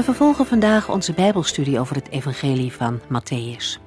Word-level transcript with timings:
We 0.00 0.06
vervolgen 0.06 0.46
vandaag 0.46 0.88
onze 0.88 1.12
Bijbelstudie 1.12 1.80
over 1.80 1.96
het 1.96 2.08
Evangelie 2.08 2.72
van 2.72 3.00
Matthäus. 3.00 3.80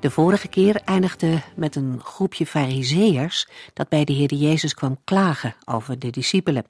De 0.00 0.10
vorige 0.10 0.48
keer 0.48 0.80
eindigde 0.84 1.42
met 1.56 1.76
een 1.76 2.00
groepje 2.02 2.46
Fariseërs 2.46 3.48
dat 3.72 3.88
bij 3.88 4.04
de 4.04 4.12
Heer 4.12 4.34
Jezus 4.34 4.74
kwam 4.74 4.98
klagen 5.04 5.54
over 5.64 5.98
de 5.98 6.10
discipelen. 6.10 6.64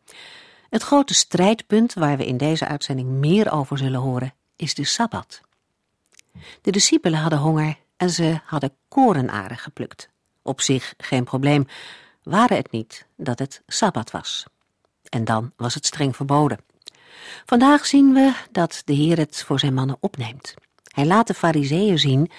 Het 0.71 0.83
grote 0.83 1.15
strijdpunt 1.15 1.95
waar 1.95 2.17
we 2.17 2.27
in 2.27 2.37
deze 2.37 2.67
uitzending 2.67 3.09
meer 3.09 3.53
over 3.53 3.79
zullen 3.79 4.01
horen 4.01 4.35
is 4.57 4.75
de 4.75 4.85
Sabbat. 4.85 5.41
De 6.63 6.71
discipelen 6.71 7.21
hadden 7.21 7.39
honger 7.39 7.77
en 7.97 8.11
ze 8.11 8.41
hadden 8.45 8.73
korenaren 8.89 9.59
geplukt. 9.59 10.09
Op 10.43 10.61
zich 10.61 10.95
geen 10.97 11.25
probleem, 11.25 11.67
waren 12.23 12.57
het 12.57 12.71
niet 12.71 13.07
dat 13.17 13.39
het 13.39 13.63
Sabbat 13.67 14.11
was. 14.11 14.45
En 15.09 15.25
dan 15.25 15.53
was 15.57 15.75
het 15.75 15.87
streng 15.87 16.17
verboden. 16.17 16.68
Vandaag 17.47 17.87
zien 17.87 18.13
we 18.13 18.33
dat 18.51 18.83
de 18.85 18.93
Heer 18.93 19.19
het 19.19 19.43
voor 19.47 19.59
zijn 19.59 19.75
mannen 19.75 19.97
opneemt. 20.01 20.55
Hij 20.95 21.07
laat 21.07 21.27
de 21.27 21.35
fariseeën 21.35 21.99
zien 21.99 22.31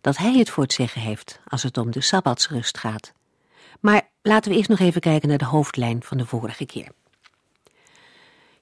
dat 0.00 0.16
hij 0.16 0.38
het 0.38 0.50
voor 0.50 0.62
het 0.62 0.72
zeggen 0.72 1.00
heeft 1.00 1.40
als 1.46 1.62
het 1.62 1.78
om 1.78 1.90
de 1.90 2.00
sabbatsrust 2.00 2.78
gaat. 2.78 3.12
Maar 3.80 4.08
laten 4.22 4.50
we 4.50 4.56
eerst 4.56 4.68
nog 4.68 4.78
even 4.78 5.00
kijken 5.00 5.28
naar 5.28 5.38
de 5.38 5.44
hoofdlijn 5.44 6.02
van 6.02 6.16
de 6.18 6.26
vorige 6.26 6.66
keer. 6.66 6.88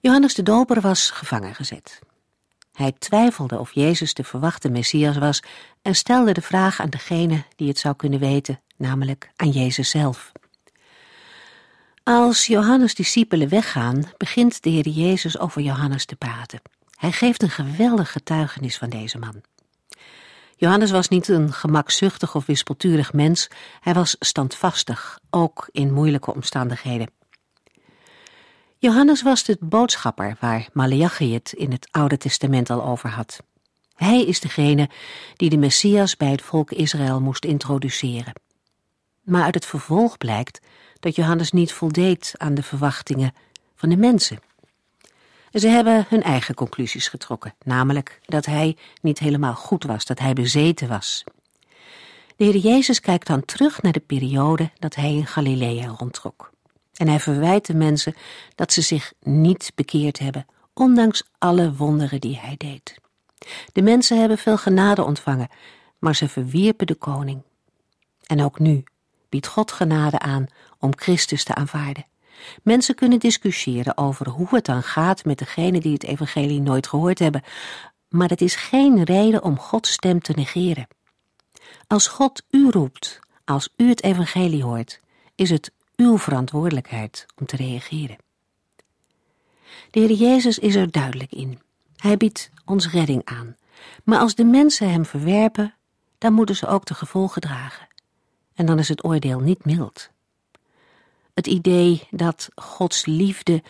Johannes 0.00 0.34
de 0.34 0.42
Doper 0.42 0.80
was 0.80 1.10
gevangen 1.10 1.54
gezet. 1.54 2.00
Hij 2.72 2.92
twijfelde 2.98 3.58
of 3.58 3.72
Jezus 3.72 4.14
de 4.14 4.24
verwachte 4.24 4.68
Messias 4.68 5.16
was 5.16 5.42
en 5.82 5.94
stelde 5.94 6.32
de 6.32 6.42
vraag 6.42 6.80
aan 6.80 6.90
degene 6.90 7.44
die 7.56 7.68
het 7.68 7.78
zou 7.78 7.96
kunnen 7.96 8.18
weten, 8.18 8.60
namelijk 8.76 9.30
aan 9.36 9.50
Jezus 9.50 9.90
zelf. 9.90 10.32
Als 12.04 12.46
Johannes' 12.46 12.94
discipelen 12.94 13.48
weggaan, 13.48 14.04
begint 14.16 14.62
de 14.62 14.70
Heer 14.70 14.88
Jezus 14.88 15.38
over 15.38 15.62
Johannes 15.62 16.04
te 16.04 16.16
praten. 16.16 16.62
Hij 16.96 17.12
geeft 17.12 17.42
een 17.42 17.50
geweldig 17.50 18.12
getuigenis 18.12 18.78
van 18.78 18.88
deze 18.88 19.18
man. 19.18 19.42
Johannes 20.56 20.90
was 20.90 21.08
niet 21.08 21.28
een 21.28 21.52
gemakzuchtig 21.52 22.34
of 22.34 22.46
wispelturig 22.46 23.12
mens, 23.12 23.48
hij 23.80 23.94
was 23.94 24.16
standvastig, 24.18 25.18
ook 25.30 25.68
in 25.72 25.92
moeilijke 25.92 26.34
omstandigheden. 26.34 27.10
Johannes 28.78 29.22
was 29.22 29.44
de 29.44 29.56
boodschapper 29.60 30.36
waar 30.40 30.68
Malachi 30.72 31.34
het 31.34 31.52
in 31.52 31.72
het 31.72 31.88
Oude 31.90 32.16
Testament 32.16 32.70
al 32.70 32.84
over 32.84 33.08
had. 33.08 33.42
Hij 33.94 34.24
is 34.24 34.40
degene 34.40 34.88
die 35.36 35.50
de 35.50 35.56
Messias 35.56 36.16
bij 36.16 36.30
het 36.30 36.42
volk 36.42 36.70
Israël 36.70 37.20
moest 37.20 37.44
introduceren. 37.44 38.32
Maar 39.22 39.42
uit 39.42 39.54
het 39.54 39.66
vervolg 39.66 40.18
blijkt 40.18 40.60
dat 41.04 41.16
Johannes 41.16 41.52
niet 41.52 41.72
voldeed 41.72 42.34
aan 42.36 42.54
de 42.54 42.62
verwachtingen 42.62 43.34
van 43.74 43.88
de 43.88 43.96
mensen. 43.96 44.38
Ze 45.52 45.68
hebben 45.68 46.06
hun 46.08 46.22
eigen 46.22 46.54
conclusies 46.54 47.08
getrokken, 47.08 47.54
namelijk 47.64 48.20
dat 48.26 48.46
hij 48.46 48.76
niet 49.00 49.18
helemaal 49.18 49.54
goed 49.54 49.84
was, 49.84 50.04
dat 50.04 50.18
hij 50.18 50.32
bezeten 50.32 50.88
was. 50.88 51.24
De 52.36 52.44
Heer 52.44 52.56
Jezus 52.56 53.00
kijkt 53.00 53.26
dan 53.26 53.44
terug 53.44 53.82
naar 53.82 53.92
de 53.92 54.00
periode 54.00 54.70
dat 54.78 54.94
hij 54.94 55.12
in 55.14 55.26
Galilea 55.26 55.86
rondtrok. 55.86 56.50
En 56.94 57.08
hij 57.08 57.20
verwijt 57.20 57.66
de 57.66 57.74
mensen 57.74 58.14
dat 58.54 58.72
ze 58.72 58.80
zich 58.80 59.12
niet 59.22 59.72
bekeerd 59.74 60.18
hebben, 60.18 60.46
ondanks 60.74 61.22
alle 61.38 61.74
wonderen 61.74 62.20
die 62.20 62.38
hij 62.38 62.54
deed. 62.56 62.98
De 63.72 63.82
mensen 63.82 64.18
hebben 64.18 64.38
veel 64.38 64.58
genade 64.58 65.04
ontvangen, 65.04 65.48
maar 65.98 66.14
ze 66.16 66.28
verwierpen 66.28 66.86
de 66.86 66.94
koning. 66.94 67.42
En 68.26 68.42
ook 68.42 68.58
nu 68.58 68.84
biedt 69.34 69.46
God 69.46 69.72
genade 69.72 70.18
aan 70.18 70.46
om 70.84 70.96
Christus 70.96 71.44
te 71.44 71.54
aanvaarden. 71.54 72.06
Mensen 72.62 72.94
kunnen 72.94 73.18
discussiëren 73.18 73.96
over 73.96 74.28
hoe 74.28 74.48
het 74.50 74.64
dan 74.64 74.82
gaat 74.82 75.24
met 75.24 75.38
degenen 75.38 75.80
die 75.80 75.92
het 75.92 76.04
evangelie 76.04 76.60
nooit 76.60 76.86
gehoord 76.86 77.18
hebben, 77.18 77.42
maar 78.08 78.28
het 78.28 78.40
is 78.40 78.54
geen 78.54 79.02
reden 79.02 79.42
om 79.42 79.58
Gods 79.58 79.92
stem 79.92 80.20
te 80.20 80.32
negeren. 80.36 80.86
Als 81.86 82.06
God 82.06 82.42
u 82.50 82.70
roept, 82.70 83.20
als 83.44 83.68
u 83.76 83.88
het 83.88 84.02
evangelie 84.02 84.64
hoort, 84.64 85.00
is 85.34 85.50
het 85.50 85.72
uw 85.96 86.18
verantwoordelijkheid 86.18 87.26
om 87.40 87.46
te 87.46 87.56
reageren. 87.56 88.16
De 89.90 90.00
Heer 90.00 90.12
Jezus 90.12 90.58
is 90.58 90.74
er 90.74 90.90
duidelijk 90.90 91.32
in. 91.32 91.60
Hij 91.96 92.16
biedt 92.16 92.50
ons 92.64 92.90
redding 92.90 93.24
aan. 93.24 93.56
Maar 94.04 94.18
als 94.18 94.34
de 94.34 94.44
mensen 94.44 94.90
hem 94.90 95.04
verwerpen, 95.04 95.74
dan 96.18 96.32
moeten 96.32 96.56
ze 96.56 96.66
ook 96.66 96.84
de 96.84 96.94
gevolgen 96.94 97.40
dragen. 97.40 97.88
En 98.54 98.66
dan 98.66 98.78
is 98.78 98.88
het 98.88 99.04
oordeel 99.04 99.40
niet 99.40 99.64
mild. 99.64 100.12
Het 101.34 101.46
idee 101.46 102.08
dat 102.10 102.48
Gods 102.54 103.06
liefde 103.06 103.62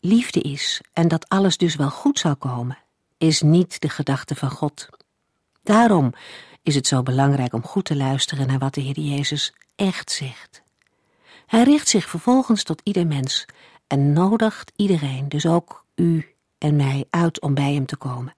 liefde 0.00 0.40
is 0.40 0.80
en 0.92 1.08
dat 1.08 1.28
alles 1.28 1.56
dus 1.56 1.76
wel 1.76 1.90
goed 1.90 2.18
zal 2.18 2.36
komen, 2.36 2.78
is 3.18 3.42
niet 3.42 3.80
de 3.80 3.88
gedachte 3.88 4.34
van 4.34 4.50
God. 4.50 4.88
Daarom 5.62 6.12
is 6.62 6.74
het 6.74 6.86
zo 6.86 7.02
belangrijk 7.02 7.52
om 7.52 7.64
goed 7.64 7.84
te 7.84 7.96
luisteren 7.96 8.46
naar 8.46 8.58
wat 8.58 8.74
de 8.74 8.80
Heer 8.80 9.00
Jezus 9.00 9.52
echt 9.76 10.10
zegt. 10.10 10.62
Hij 11.46 11.62
richt 11.62 11.88
zich 11.88 12.08
vervolgens 12.08 12.62
tot 12.62 12.80
ieder 12.84 13.06
mens 13.06 13.44
en 13.86 14.12
nodigt 14.12 14.72
iedereen, 14.76 15.28
dus 15.28 15.46
ook 15.46 15.84
u 15.94 16.34
en 16.58 16.76
mij, 16.76 17.06
uit 17.10 17.40
om 17.40 17.54
bij 17.54 17.72
hem 17.74 17.86
te 17.86 17.96
komen. 17.96 18.34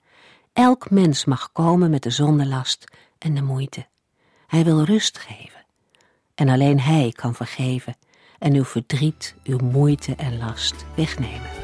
Elk 0.53 0.91
mens 0.91 1.25
mag 1.25 1.53
komen 1.53 1.91
met 1.91 2.03
de 2.03 2.11
zondelast 2.11 2.84
en 3.19 3.34
de 3.34 3.43
moeite. 3.43 3.87
Hij 4.47 4.65
wil 4.65 4.82
rust 4.82 5.19
geven. 5.19 5.65
En 6.34 6.49
alleen 6.49 6.81
hij 6.81 7.12
kan 7.12 7.34
vergeven 7.34 7.97
en 8.44 8.55
uw 8.55 8.65
verdriet, 8.65 9.34
uw 9.44 9.59
moeite 9.59 10.15
en 10.15 10.38
last 10.38 10.84
wegnemen. 10.94 11.63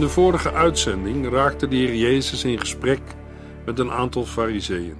In 0.00 0.06
de 0.06 0.12
vorige 0.12 0.52
uitzending 0.52 1.30
raakte 1.30 1.68
de 1.68 1.76
Heer 1.76 1.94
Jezus 1.94 2.44
in 2.44 2.58
gesprek 2.58 3.00
met 3.66 3.78
een 3.78 3.90
aantal 3.90 4.24
fariseeën. 4.24 4.96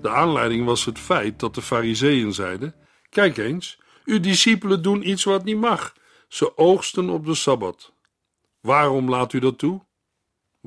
De 0.00 0.08
aanleiding 0.08 0.64
was 0.64 0.84
het 0.84 0.98
feit 0.98 1.40
dat 1.40 1.54
de 1.54 1.62
fariseeën 1.62 2.34
zeiden: 2.34 2.74
Kijk 3.08 3.36
eens, 3.36 3.78
uw 4.04 4.20
discipelen 4.20 4.82
doen 4.82 5.08
iets 5.08 5.24
wat 5.24 5.44
niet 5.44 5.56
mag. 5.56 5.92
Ze 6.28 6.58
oogsten 6.58 7.08
op 7.10 7.26
de 7.26 7.34
Sabbat. 7.34 7.92
Waarom 8.60 9.08
laat 9.08 9.32
u 9.32 9.38
dat 9.38 9.58
toe? 9.58 9.84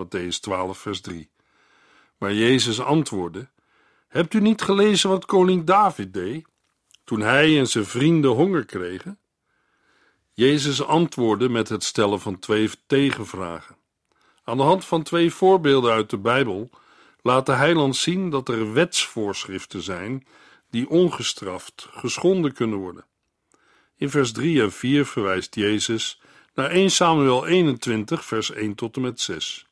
Matthäus 0.01 0.39
12, 0.39 0.77
vers 0.77 1.01
3. 1.01 1.29
Maar 2.17 2.33
Jezus 2.33 2.81
antwoordde: 2.81 3.49
Hebt 4.07 4.33
u 4.33 4.39
niet 4.39 4.61
gelezen 4.61 5.09
wat 5.09 5.25
koning 5.25 5.63
David 5.63 6.13
deed 6.13 6.47
toen 7.03 7.19
hij 7.19 7.59
en 7.59 7.67
zijn 7.67 7.85
vrienden 7.85 8.31
honger 8.31 8.65
kregen? 8.65 9.19
Jezus 10.35 10.83
antwoordde 10.83 11.49
met 11.49 11.69
het 11.69 11.83
stellen 11.83 12.19
van 12.19 12.39
twee 12.39 12.69
tegenvragen. 12.87 13.77
Aan 14.43 14.57
de 14.57 14.63
hand 14.63 14.85
van 14.85 15.03
twee 15.03 15.31
voorbeelden 15.31 15.91
uit 15.91 16.09
de 16.09 16.17
Bijbel 16.17 16.69
laat 17.21 17.45
de 17.45 17.51
heiland 17.51 17.95
zien 17.95 18.29
dat 18.29 18.49
er 18.49 18.73
wetsvoorschriften 18.73 19.81
zijn 19.81 20.27
die 20.69 20.89
ongestraft 20.89 21.87
geschonden 21.91 22.53
kunnen 22.53 22.77
worden. 22.77 23.05
In 23.97 24.09
vers 24.09 24.31
3 24.31 24.61
en 24.61 24.71
4 24.71 25.05
verwijst 25.05 25.55
Jezus 25.55 26.21
naar 26.53 26.69
1 26.69 26.91
Samuel 26.91 27.45
21, 27.45 28.25
vers 28.25 28.51
1 28.51 28.75
tot 28.75 28.95
en 28.95 29.01
met 29.01 29.21
6. 29.21 29.67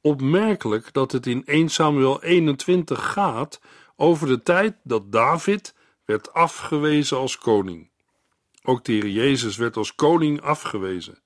Opmerkelijk 0.00 0.92
dat 0.92 1.12
het 1.12 1.26
in 1.26 1.44
1 1.44 1.68
Samuel 1.68 2.22
21 2.22 3.12
gaat 3.12 3.60
over 3.96 4.26
de 4.26 4.42
tijd 4.42 4.76
dat 4.82 5.12
David 5.12 5.74
werd 6.04 6.32
afgewezen 6.32 7.16
als 7.16 7.38
koning. 7.38 7.92
Ook 8.66 8.84
de 8.84 9.12
Jezus 9.12 9.56
werd 9.56 9.76
als 9.76 9.94
koning 9.94 10.40
afgewezen. 10.40 11.18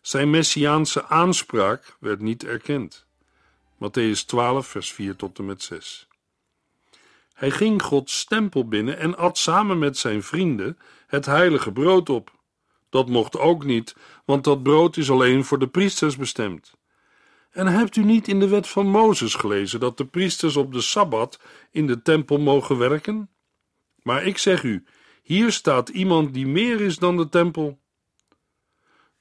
Zijn 0.00 0.30
messiaanse 0.30 1.06
aanspraak 1.06 1.96
werd 2.00 2.20
niet 2.20 2.44
erkend. 2.44 3.06
Matthäus 3.74 4.24
12, 4.26 4.66
vers 4.66 4.92
4 4.92 5.16
tot 5.16 5.38
en 5.38 5.44
met 5.44 5.62
6. 5.62 6.08
Hij 7.34 7.50
ging 7.50 7.82
Gods 7.82 8.24
tempel 8.24 8.68
binnen 8.68 8.98
en 8.98 9.16
at 9.16 9.38
samen 9.38 9.78
met 9.78 9.98
zijn 9.98 10.22
vrienden 10.22 10.78
het 11.06 11.26
heilige 11.26 11.72
brood 11.72 12.08
op. 12.08 12.30
Dat 12.88 13.08
mocht 13.08 13.38
ook 13.38 13.64
niet, 13.64 13.96
want 14.24 14.44
dat 14.44 14.62
brood 14.62 14.96
is 14.96 15.10
alleen 15.10 15.44
voor 15.44 15.58
de 15.58 15.68
priesters 15.68 16.16
bestemd. 16.16 16.74
En 17.50 17.66
hebt 17.66 17.96
u 17.96 18.04
niet 18.04 18.28
in 18.28 18.40
de 18.40 18.48
wet 18.48 18.68
van 18.68 18.86
Mozes 18.86 19.34
gelezen 19.34 19.80
dat 19.80 19.96
de 19.96 20.06
priesters 20.06 20.56
op 20.56 20.72
de 20.72 20.80
sabbat 20.80 21.40
in 21.70 21.86
de 21.86 22.02
tempel 22.02 22.38
mogen 22.38 22.78
werken? 22.78 23.30
Maar 24.02 24.24
ik 24.24 24.38
zeg 24.38 24.62
u, 24.62 24.84
hier 25.26 25.52
staat 25.52 25.88
iemand 25.88 26.34
die 26.34 26.46
meer 26.46 26.80
is 26.80 26.98
dan 26.98 27.16
de 27.16 27.28
tempel. 27.28 27.78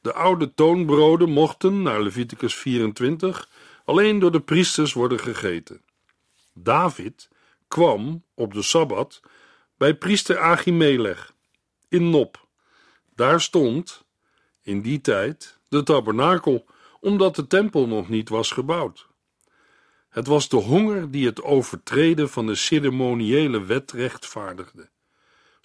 De 0.01 0.13
oude 0.13 0.53
toonbroden 0.53 1.29
mochten, 1.29 1.81
naar 1.81 2.01
Leviticus 2.01 2.55
24, 2.55 3.49
alleen 3.85 4.19
door 4.19 4.31
de 4.31 4.39
priesters 4.39 4.93
worden 4.93 5.19
gegeten. 5.19 5.81
David 6.53 7.29
kwam 7.67 8.23
op 8.33 8.53
de 8.53 8.61
sabbat 8.61 9.21
bij 9.77 9.95
priester 9.95 10.39
Achimelech 10.39 11.33
in 11.89 12.09
Nop. 12.09 12.47
Daar 13.15 13.41
stond, 13.41 14.05
in 14.61 14.81
die 14.81 15.01
tijd, 15.01 15.59
de 15.67 15.83
tabernakel, 15.83 16.65
omdat 16.99 17.35
de 17.35 17.47
tempel 17.47 17.87
nog 17.87 18.09
niet 18.09 18.29
was 18.29 18.51
gebouwd. 18.51 19.07
Het 20.09 20.27
was 20.27 20.49
de 20.49 20.57
honger 20.57 21.11
die 21.11 21.25
het 21.25 21.43
overtreden 21.43 22.29
van 22.29 22.45
de 22.45 22.55
ceremoniële 22.55 23.63
wet 23.63 23.91
rechtvaardigde. 23.91 24.93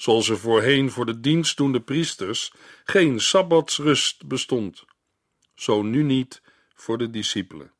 Zoals 0.00 0.29
er 0.29 0.38
voorheen 0.38 0.91
voor 0.91 1.06
de 1.06 1.20
dienstdoende 1.20 1.81
priesters 1.81 2.52
geen 2.85 3.20
sabbatsrust 3.20 4.26
bestond, 4.26 4.85
zo 5.55 5.82
nu 5.82 6.02
niet 6.02 6.43
voor 6.75 6.99
de 6.99 7.11
discipelen. 7.11 7.73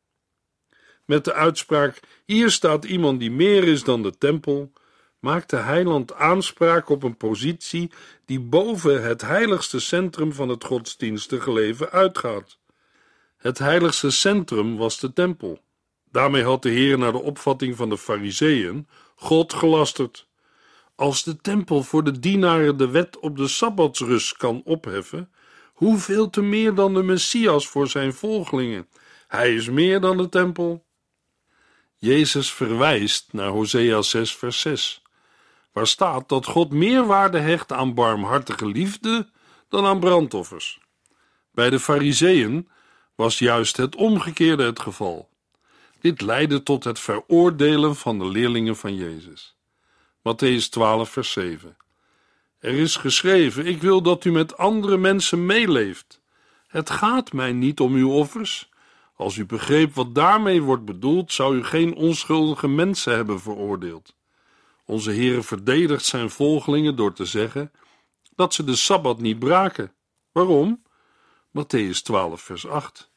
Met 1.05 1.25
de 1.25 1.33
uitspraak: 1.33 2.01
Hier 2.25 2.51
staat 2.51 2.85
iemand 2.85 3.21
die 3.21 3.31
meer 3.31 3.65
is 3.65 3.85
dan 3.85 4.03
de 4.03 4.19
tempel, 4.19 4.73
maakt 5.19 5.51
de 5.51 5.57
heiland 5.57 6.15
aanspraak 6.15 6.89
op 6.89 7.03
een 7.03 7.17
positie 7.17 7.91
die 8.25 8.41
boven 8.41 9.03
het 9.03 9.21
heiligste 9.21 9.81
centrum 9.81 10.33
van 10.33 10.49
het 10.49 10.65
godsdienstige 10.65 11.53
leven 11.53 11.91
uitgaat. 11.91 12.59
Het 13.37 13.59
heiligste 13.59 14.11
centrum 14.11 14.77
was 14.77 14.99
de 14.99 15.13
tempel. 15.13 15.61
Daarmee 16.11 16.45
had 16.45 16.63
de 16.63 16.71
Heer 16.71 16.99
naar 16.99 17.13
de 17.13 17.23
opvatting 17.23 17.77
van 17.77 17.89
de 17.89 17.99
Fariseeën 17.99 18.89
God 19.15 19.53
gelasterd. 19.53 20.29
Als 21.01 21.23
de 21.23 21.37
tempel 21.37 21.83
voor 21.83 22.05
de 22.05 22.19
dienaren 22.19 22.77
de 22.77 22.89
wet 22.89 23.19
op 23.19 23.37
de 23.37 23.49
sabbatsrust 23.49 24.37
kan 24.37 24.63
opheffen, 24.65 25.33
hoeveel 25.73 26.31
te 26.31 26.43
meer 26.43 26.75
dan 26.75 26.95
de 26.95 27.03
Messias 27.03 27.69
voor 27.69 27.89
zijn 27.89 28.13
volgelingen? 28.13 28.89
Hij 29.29 29.55
is 29.55 29.69
meer 29.69 30.01
dan 30.01 30.17
de 30.17 30.29
tempel. 30.29 30.85
Jezus 31.97 32.53
verwijst 32.53 33.33
naar 33.33 33.49
Hosea 33.49 34.03
6, 34.03 34.37
vers 34.37 34.61
6, 34.61 35.03
waar 35.73 35.87
staat 35.87 36.29
dat 36.29 36.47
God 36.47 36.71
meer 36.71 37.07
waarde 37.07 37.39
hecht 37.39 37.73
aan 37.73 37.95
barmhartige 37.95 38.67
liefde 38.67 39.29
dan 39.69 39.87
aan 39.87 40.01
brandoffers. 40.01 40.81
Bij 41.53 41.71
de 41.71 41.81
Fariseeën 41.81 42.69
was 43.15 43.39
juist 43.39 43.77
het 43.77 43.97
omgekeerde 43.97 44.65
het 44.65 44.81
geval. 44.81 45.29
Dit 46.01 46.21
leidde 46.21 46.63
tot 46.63 46.85
het 46.85 46.99
veroordelen 46.99 47.97
van 47.97 48.19
de 48.19 48.29
leerlingen 48.29 48.77
van 48.77 48.95
Jezus. 48.95 49.59
Matthäus 50.23 50.69
12, 50.69 51.11
vers 51.11 51.33
7. 51.33 51.77
Er 52.59 52.75
is 52.75 52.97
geschreven: 52.97 53.67
Ik 53.67 53.81
wil 53.81 54.03
dat 54.03 54.25
u 54.25 54.33
met 54.33 54.57
andere 54.57 54.97
mensen 54.97 55.47
meeleeft. 55.47 56.21
Het 56.67 56.91
gaat 56.91 57.33
mij 57.33 57.53
niet 57.53 57.81
om 57.81 57.95
uw 57.95 58.11
offers. 58.11 58.69
Als 59.15 59.37
u 59.37 59.47
begreep 59.47 59.95
wat 59.95 60.15
daarmee 60.15 60.63
wordt 60.63 60.85
bedoeld, 60.85 61.33
zou 61.33 61.57
u 61.57 61.65
geen 61.65 61.95
onschuldige 61.95 62.69
mensen 62.69 63.15
hebben 63.15 63.41
veroordeeld. 63.41 64.15
Onze 64.85 65.11
Heere 65.11 65.43
verdedigt 65.43 66.05
zijn 66.05 66.31
volgelingen 66.31 66.97
door 66.97 67.13
te 67.13 67.25
zeggen 67.25 67.73
dat 68.35 68.55
ze 68.55 68.65
de 68.65 68.77
sabbat 68.77 69.21
niet 69.21 69.39
braken. 69.39 69.93
Waarom? 70.33 70.83
Matthäus 71.59 72.03
12, 72.03 72.41
vers 72.41 72.67
8. 72.67 73.11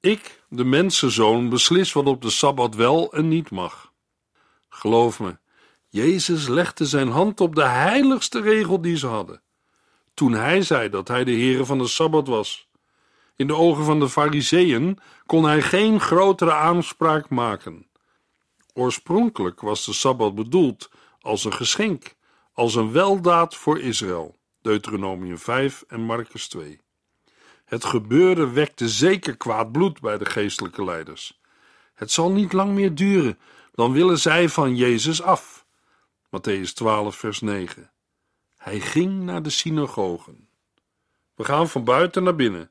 Ik, 0.00 0.42
de 0.48 0.64
mensenzoon, 0.64 1.48
beslis 1.48 1.92
wat 1.92 2.06
op 2.06 2.22
de 2.22 2.30
sabbat 2.30 2.74
wel 2.74 3.12
en 3.12 3.28
niet 3.28 3.50
mag. 3.50 3.92
Geloof 4.68 5.20
me, 5.20 5.38
Jezus 5.94 6.48
legde 6.48 6.86
zijn 6.86 7.08
hand 7.08 7.40
op 7.40 7.54
de 7.54 7.64
heiligste 7.64 8.40
regel 8.40 8.80
die 8.80 8.96
ze 8.96 9.06
hadden. 9.06 9.42
Toen 10.14 10.32
hij 10.32 10.62
zei 10.62 10.88
dat 10.88 11.08
hij 11.08 11.24
de 11.24 11.30
Heere 11.30 11.64
van 11.64 11.78
de 11.78 11.86
sabbat 11.86 12.26
was. 12.26 12.68
In 13.36 13.46
de 13.46 13.54
ogen 13.54 13.84
van 13.84 14.00
de 14.00 14.08
Fariseeën 14.08 14.98
kon 15.26 15.44
hij 15.44 15.62
geen 15.62 16.00
grotere 16.00 16.52
aanspraak 16.52 17.28
maken. 17.28 17.86
Oorspronkelijk 18.72 19.60
was 19.60 19.84
de 19.84 19.92
sabbat 19.92 20.34
bedoeld 20.34 20.90
als 21.20 21.44
een 21.44 21.52
geschenk, 21.52 22.14
als 22.52 22.74
een 22.74 22.92
weldaad 22.92 23.54
voor 23.54 23.80
Israël. 23.80 24.36
Deuteronomium 24.62 25.38
5 25.38 25.84
en 25.88 26.00
Marcus 26.00 26.48
2. 26.48 26.80
Het 27.64 27.84
gebeurde 27.84 28.50
wekte 28.50 28.88
zeker 28.88 29.36
kwaad 29.36 29.72
bloed 29.72 30.00
bij 30.00 30.18
de 30.18 30.26
geestelijke 30.26 30.84
leiders. 30.84 31.40
Het 31.94 32.10
zal 32.10 32.30
niet 32.30 32.52
lang 32.52 32.72
meer 32.72 32.94
duren, 32.94 33.38
dan 33.74 33.92
willen 33.92 34.18
zij 34.18 34.48
van 34.48 34.76
Jezus 34.76 35.22
af. 35.22 35.53
Matthäus 36.34 36.72
12, 36.72 37.16
vers 37.16 37.40
9. 37.40 37.90
Hij 38.56 38.80
ging 38.80 39.22
naar 39.22 39.42
de 39.42 39.50
synagogen. 39.50 40.48
We 41.34 41.44
gaan 41.44 41.68
van 41.68 41.84
buiten 41.84 42.22
naar 42.22 42.36
binnen, 42.36 42.70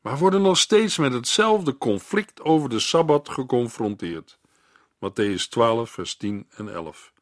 maar 0.00 0.18
worden 0.18 0.42
nog 0.42 0.58
steeds 0.58 0.96
met 0.96 1.12
hetzelfde 1.12 1.78
conflict 1.78 2.42
over 2.42 2.68
de 2.68 2.78
sabbat 2.78 3.28
geconfronteerd. 3.28 4.38
Matthäus 4.94 5.48
12, 5.48 5.90
vers 5.90 6.16
10 6.16 6.46
en 6.56 6.72
11. 6.72 7.12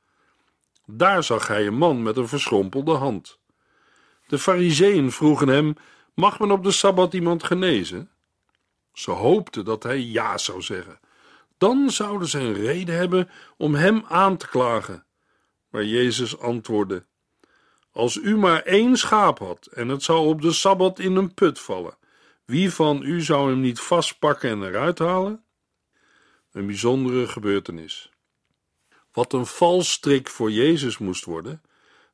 Daar 0.86 1.22
zag 1.22 1.46
hij 1.46 1.66
een 1.66 1.78
man 1.78 2.02
met 2.02 2.16
een 2.16 2.28
verschrompelde 2.28 2.94
hand. 2.94 3.38
De 4.26 4.38
fariseeën 4.38 5.12
vroegen 5.12 5.48
hem 5.48 5.74
Mag 6.14 6.38
men 6.38 6.50
op 6.50 6.64
de 6.64 6.70
sabbat 6.70 7.14
iemand 7.14 7.44
genezen? 7.44 8.10
Ze 8.92 9.10
hoopten 9.10 9.64
dat 9.64 9.82
hij 9.82 10.00
ja 10.00 10.38
zou 10.38 10.62
zeggen. 10.62 11.00
Dan 11.58 11.90
zouden 11.90 12.28
ze 12.28 12.38
een 12.38 12.54
reden 12.54 12.96
hebben 12.96 13.30
om 13.56 13.74
hem 13.74 14.04
aan 14.08 14.36
te 14.36 14.48
klagen. 14.48 15.06
Maar 15.68 15.84
Jezus 15.84 16.38
antwoordde: 16.38 17.04
Als 17.90 18.16
u 18.16 18.36
maar 18.36 18.62
één 18.62 18.96
schaap 18.96 19.38
had 19.38 19.66
en 19.66 19.88
het 19.88 20.02
zou 20.02 20.26
op 20.26 20.42
de 20.42 20.52
sabbat 20.52 20.98
in 20.98 21.16
een 21.16 21.34
put 21.34 21.60
vallen, 21.60 21.96
wie 22.44 22.72
van 22.72 23.02
u 23.02 23.22
zou 23.22 23.50
hem 23.50 23.60
niet 23.60 23.80
vastpakken 23.80 24.50
en 24.50 24.62
eruit 24.62 24.98
halen? 24.98 25.44
Een 26.52 26.66
bijzondere 26.66 27.28
gebeurtenis. 27.28 28.10
Wat 29.12 29.32
een 29.32 29.46
valstrik 29.46 30.28
voor 30.28 30.50
Jezus 30.50 30.98
moest 30.98 31.24
worden, 31.24 31.62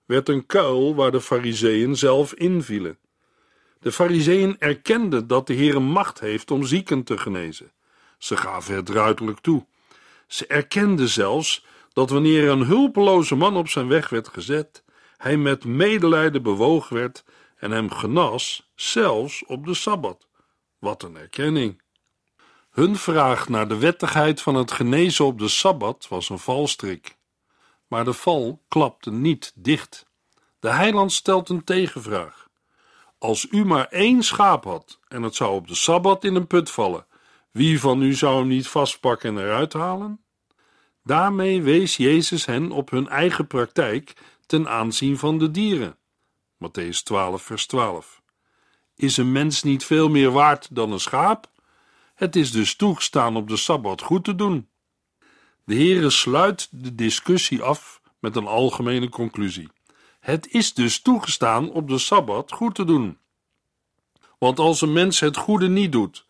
werd 0.04 0.28
een 0.28 0.46
kuil 0.46 0.94
waar 0.94 1.10
de 1.10 1.20
Fariseeën 1.20 1.96
zelf 1.96 2.34
invielen. 2.34 2.98
De 3.80 3.92
Fariseeën 3.92 4.56
erkenden 4.58 5.26
dat 5.26 5.46
de 5.46 5.54
Heer 5.54 5.82
macht 5.82 6.20
heeft 6.20 6.50
om 6.50 6.64
zieken 6.64 7.04
te 7.04 7.18
genezen. 7.18 7.72
Ze 8.18 8.36
gaven 8.36 8.74
het 8.74 8.88
ruiterlijk 8.88 9.38
toe. 9.38 9.66
Ze 10.26 10.46
erkenden 10.46 11.08
zelfs 11.08 11.64
dat 11.94 12.10
wanneer 12.10 12.48
een 12.48 12.64
hulpeloze 12.64 13.34
man 13.34 13.56
op 13.56 13.68
zijn 13.68 13.88
weg 13.88 14.08
werd 14.08 14.28
gezet, 14.28 14.84
hij 15.16 15.36
met 15.36 15.64
medelijden 15.64 16.42
bewogen 16.42 16.96
werd 16.96 17.24
en 17.56 17.70
hem 17.70 17.90
genas, 17.90 18.70
zelfs 18.74 19.44
op 19.44 19.66
de 19.66 19.74
sabbat. 19.74 20.28
Wat 20.78 21.02
een 21.02 21.16
erkenning! 21.16 21.82
Hun 22.70 22.96
vraag 22.96 23.48
naar 23.48 23.68
de 23.68 23.78
wettigheid 23.78 24.42
van 24.42 24.54
het 24.54 24.72
genezen 24.72 25.24
op 25.24 25.38
de 25.38 25.48
sabbat 25.48 26.06
was 26.08 26.28
een 26.28 26.38
valstrik. 26.38 27.16
Maar 27.86 28.04
de 28.04 28.12
val 28.12 28.62
klapte 28.68 29.10
niet 29.10 29.52
dicht. 29.54 30.06
De 30.60 30.70
heiland 30.70 31.12
stelt 31.12 31.48
een 31.48 31.64
tegenvraag. 31.64 32.48
Als 33.18 33.46
u 33.50 33.64
maar 33.64 33.86
één 33.86 34.22
schaap 34.22 34.64
had 34.64 34.98
en 35.08 35.22
het 35.22 35.34
zou 35.34 35.54
op 35.54 35.68
de 35.68 35.74
sabbat 35.74 36.24
in 36.24 36.34
een 36.34 36.46
put 36.46 36.70
vallen, 36.70 37.06
wie 37.50 37.80
van 37.80 38.02
u 38.02 38.14
zou 38.14 38.38
hem 38.38 38.48
niet 38.48 38.68
vastpakken 38.68 39.36
en 39.36 39.44
eruit 39.44 39.72
halen? 39.72 40.23
Daarmee 41.06 41.62
wees 41.62 41.96
Jezus 41.96 42.44
hen 42.44 42.70
op 42.70 42.90
hun 42.90 43.08
eigen 43.08 43.46
praktijk 43.46 44.12
ten 44.46 44.68
aanzien 44.68 45.18
van 45.18 45.38
de 45.38 45.50
dieren. 45.50 45.96
Matthäus 46.64 47.02
12, 47.02 47.42
vers 47.42 47.66
12. 47.66 48.22
Is 48.96 49.16
een 49.16 49.32
mens 49.32 49.62
niet 49.62 49.84
veel 49.84 50.08
meer 50.08 50.30
waard 50.30 50.74
dan 50.74 50.92
een 50.92 51.00
schaap? 51.00 51.50
Het 52.14 52.36
is 52.36 52.50
dus 52.50 52.76
toegestaan 52.76 53.36
op 53.36 53.48
de 53.48 53.56
sabbat 53.56 54.02
goed 54.02 54.24
te 54.24 54.34
doen. 54.34 54.68
De 55.64 55.74
Heere 55.74 56.10
sluit 56.10 56.68
de 56.70 56.94
discussie 56.94 57.62
af 57.62 58.00
met 58.18 58.36
een 58.36 58.46
algemene 58.46 59.08
conclusie. 59.08 59.68
Het 60.20 60.48
is 60.52 60.74
dus 60.74 61.00
toegestaan 61.00 61.70
op 61.70 61.88
de 61.88 61.98
sabbat 61.98 62.52
goed 62.52 62.74
te 62.74 62.84
doen. 62.84 63.18
Want 64.38 64.58
als 64.58 64.80
een 64.80 64.92
mens 64.92 65.20
het 65.20 65.36
goede 65.36 65.68
niet 65.68 65.92
doet, 65.92 66.24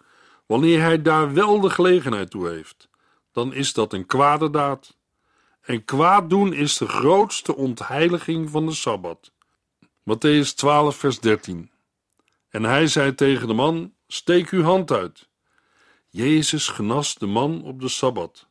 wanneer 0.46 0.80
hij 0.80 1.02
daar 1.02 1.32
wel 1.32 1.60
de 1.60 1.70
gelegenheid 1.70 2.30
toe 2.30 2.48
heeft, 2.48 2.88
dan 3.34 3.54
is 3.54 3.72
dat 3.72 3.92
een 3.92 4.06
kwade 4.06 4.50
daad. 4.50 4.96
En 5.60 5.84
kwaad 5.84 6.30
doen 6.30 6.52
is 6.52 6.76
de 6.76 6.88
grootste 6.88 7.56
ontheiliging 7.56 8.50
van 8.50 8.66
de 8.66 8.74
Sabbat. 8.74 9.32
Matthäus 10.10 10.54
12, 10.54 10.96
vers 10.96 11.20
13. 11.20 11.70
En 12.48 12.64
hij 12.64 12.86
zei 12.86 13.14
tegen 13.14 13.48
de 13.48 13.54
man: 13.54 13.94
Steek 14.06 14.48
uw 14.50 14.62
hand 14.62 14.90
uit. 14.90 15.28
Jezus 16.08 16.68
genas 16.68 17.14
de 17.14 17.26
man 17.26 17.62
op 17.62 17.80
de 17.80 17.88
Sabbat. 17.88 18.48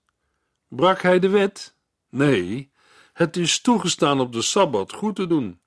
Brak 0.67 1.01
hij 1.01 1.19
de 1.19 1.29
wet? 1.29 1.75
Nee, 2.09 2.71
het 3.13 3.37
is 3.37 3.61
toegestaan 3.61 4.19
op 4.19 4.33
de 4.33 4.41
Sabbat 4.41 4.93
goed 4.93 5.15
te 5.15 5.27
doen. 5.27 5.59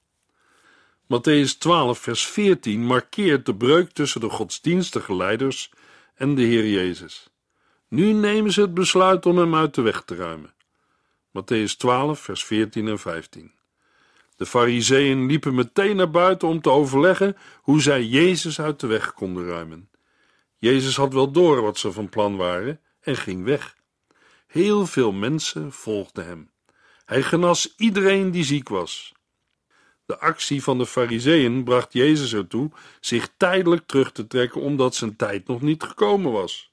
Matthäus 1.04 1.58
12, 1.58 1.98
vers 1.98 2.26
14 2.26 2.86
markeert 2.86 3.46
de 3.46 3.54
breuk 3.54 3.90
tussen 3.90 4.20
de 4.20 4.30
godsdienstige 4.30 5.16
leiders 5.16 5.70
en 6.14 6.34
de 6.34 6.42
Heer 6.42 6.68
Jezus. 6.68 7.30
Nu 7.88 8.12
nemen 8.12 8.52
ze 8.52 8.60
het 8.60 8.74
besluit 8.74 9.26
om 9.26 9.38
hem 9.38 9.54
uit 9.54 9.74
de 9.74 9.82
weg 9.82 10.02
te 10.02 10.14
ruimen. 10.14 10.54
Matthäus 11.38 11.76
12, 11.76 12.20
vers 12.20 12.44
14 12.44 12.88
en 12.88 12.98
15. 12.98 13.52
De 14.36 14.46
Fariseeën 14.46 15.26
liepen 15.26 15.54
meteen 15.54 15.96
naar 15.96 16.10
buiten 16.10 16.48
om 16.48 16.60
te 16.60 16.70
overleggen 16.70 17.36
hoe 17.60 17.82
zij 17.82 18.04
Jezus 18.04 18.60
uit 18.60 18.80
de 18.80 18.86
weg 18.86 19.12
konden 19.12 19.46
ruimen. 19.46 19.90
Jezus 20.56 20.96
had 20.96 21.12
wel 21.12 21.30
door 21.30 21.62
wat 21.62 21.78
ze 21.78 21.92
van 21.92 22.08
plan 22.08 22.36
waren 22.36 22.80
en 23.00 23.16
ging 23.16 23.44
weg. 23.44 23.76
Heel 24.46 24.86
veel 24.86 25.12
mensen 25.12 25.72
volgden 25.72 26.26
hem. 26.26 26.50
Hij 27.04 27.22
genas 27.22 27.74
iedereen 27.76 28.30
die 28.30 28.44
ziek 28.44 28.68
was. 28.68 29.12
De 30.04 30.18
actie 30.18 30.62
van 30.62 30.78
de 30.78 30.86
Fariseeën 30.86 31.64
bracht 31.64 31.92
Jezus 31.92 32.32
ertoe 32.32 32.70
zich 33.00 33.28
tijdelijk 33.36 33.86
terug 33.86 34.12
te 34.12 34.26
trekken 34.26 34.60
omdat 34.60 34.94
zijn 34.94 35.16
tijd 35.16 35.46
nog 35.46 35.60
niet 35.60 35.82
gekomen 35.82 36.32
was. 36.32 36.70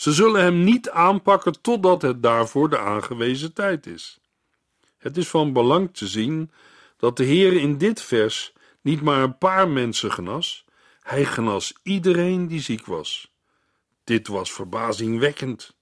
Ze 0.00 0.12
zullen 0.12 0.42
hem 0.42 0.64
niet 0.64 0.90
aanpakken 0.90 1.60
totdat 1.60 2.02
het 2.02 2.22
daarvoor 2.22 2.70
de 2.70 2.78
aangewezen 2.78 3.52
tijd 3.52 3.86
is. 3.86 4.20
Het 4.98 5.16
is 5.16 5.28
van 5.28 5.52
belang 5.52 5.94
te 5.94 6.06
zien 6.06 6.50
dat 6.96 7.16
de 7.16 7.24
Heer 7.24 7.52
in 7.52 7.78
dit 7.78 8.02
vers 8.02 8.52
niet 8.80 9.00
maar 9.02 9.22
een 9.22 9.38
paar 9.38 9.68
mensen 9.68 10.12
genas, 10.12 10.64
hij 11.00 11.24
genas 11.24 11.74
iedereen 11.82 12.46
die 12.46 12.60
ziek 12.60 12.86
was. 12.86 13.32
Dit 14.04 14.28
was 14.28 14.52
verbazingwekkend. 14.52 15.76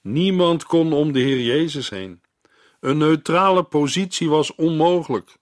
Niemand 0.00 0.64
kon 0.64 0.92
om 0.92 1.12
de 1.12 1.20
Heer 1.20 1.40
Jezus 1.40 1.90
heen. 1.90 2.20
Een 2.80 2.98
neutrale 2.98 3.62
positie 3.62 4.28
was 4.28 4.54
onmogelijk. 4.54 5.36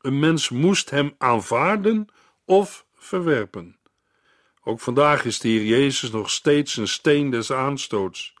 Een 0.00 0.18
mens 0.18 0.48
moest 0.48 0.90
hem 0.90 1.14
aanvaarden 1.18 2.08
of 2.44 2.86
verwerpen. 2.94 3.78
Ook 4.64 4.80
vandaag 4.80 5.24
is 5.24 5.38
de 5.38 5.48
Heer 5.48 5.64
Jezus 5.64 6.10
nog 6.10 6.30
steeds 6.30 6.76
een 6.76 6.88
steen 6.88 7.30
des 7.30 7.52
aanstoots. 7.52 8.34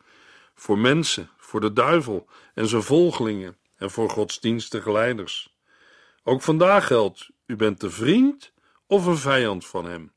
Voor 0.54 0.78
mensen, 0.78 1.30
voor 1.36 1.60
de 1.60 1.72
duivel 1.72 2.28
en 2.54 2.68
zijn 2.68 2.82
volgelingen 2.82 3.56
en 3.76 3.90
voor 3.90 4.10
godsdienstige 4.10 4.92
leiders. 4.92 5.56
Ook 6.22 6.42
vandaag 6.42 6.86
geldt: 6.86 7.28
u 7.46 7.56
bent 7.56 7.80
de 7.80 7.90
vriend 7.90 8.52
of 8.86 9.06
een 9.06 9.16
vijand 9.16 9.66
van 9.66 9.84
hem. 9.84 10.12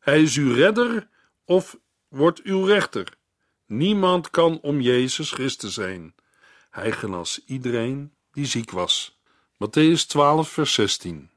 Hij 0.00 0.22
is 0.22 0.36
uw 0.36 0.54
redder 0.54 1.08
of 1.44 1.78
wordt 2.08 2.42
uw 2.42 2.64
rechter. 2.64 3.18
Niemand 3.66 4.30
kan 4.30 4.60
om 4.60 4.80
Jezus 4.80 5.30
Christus 5.30 5.76
heen. 5.76 6.14
Hij 6.70 6.92
genas 6.92 7.44
iedereen 7.46 8.12
die 8.32 8.46
ziek 8.46 8.70
was. 8.70 9.20
Matthäus 9.54 10.06
12, 10.06 10.48
vers 10.48 10.74
16. 10.74 11.29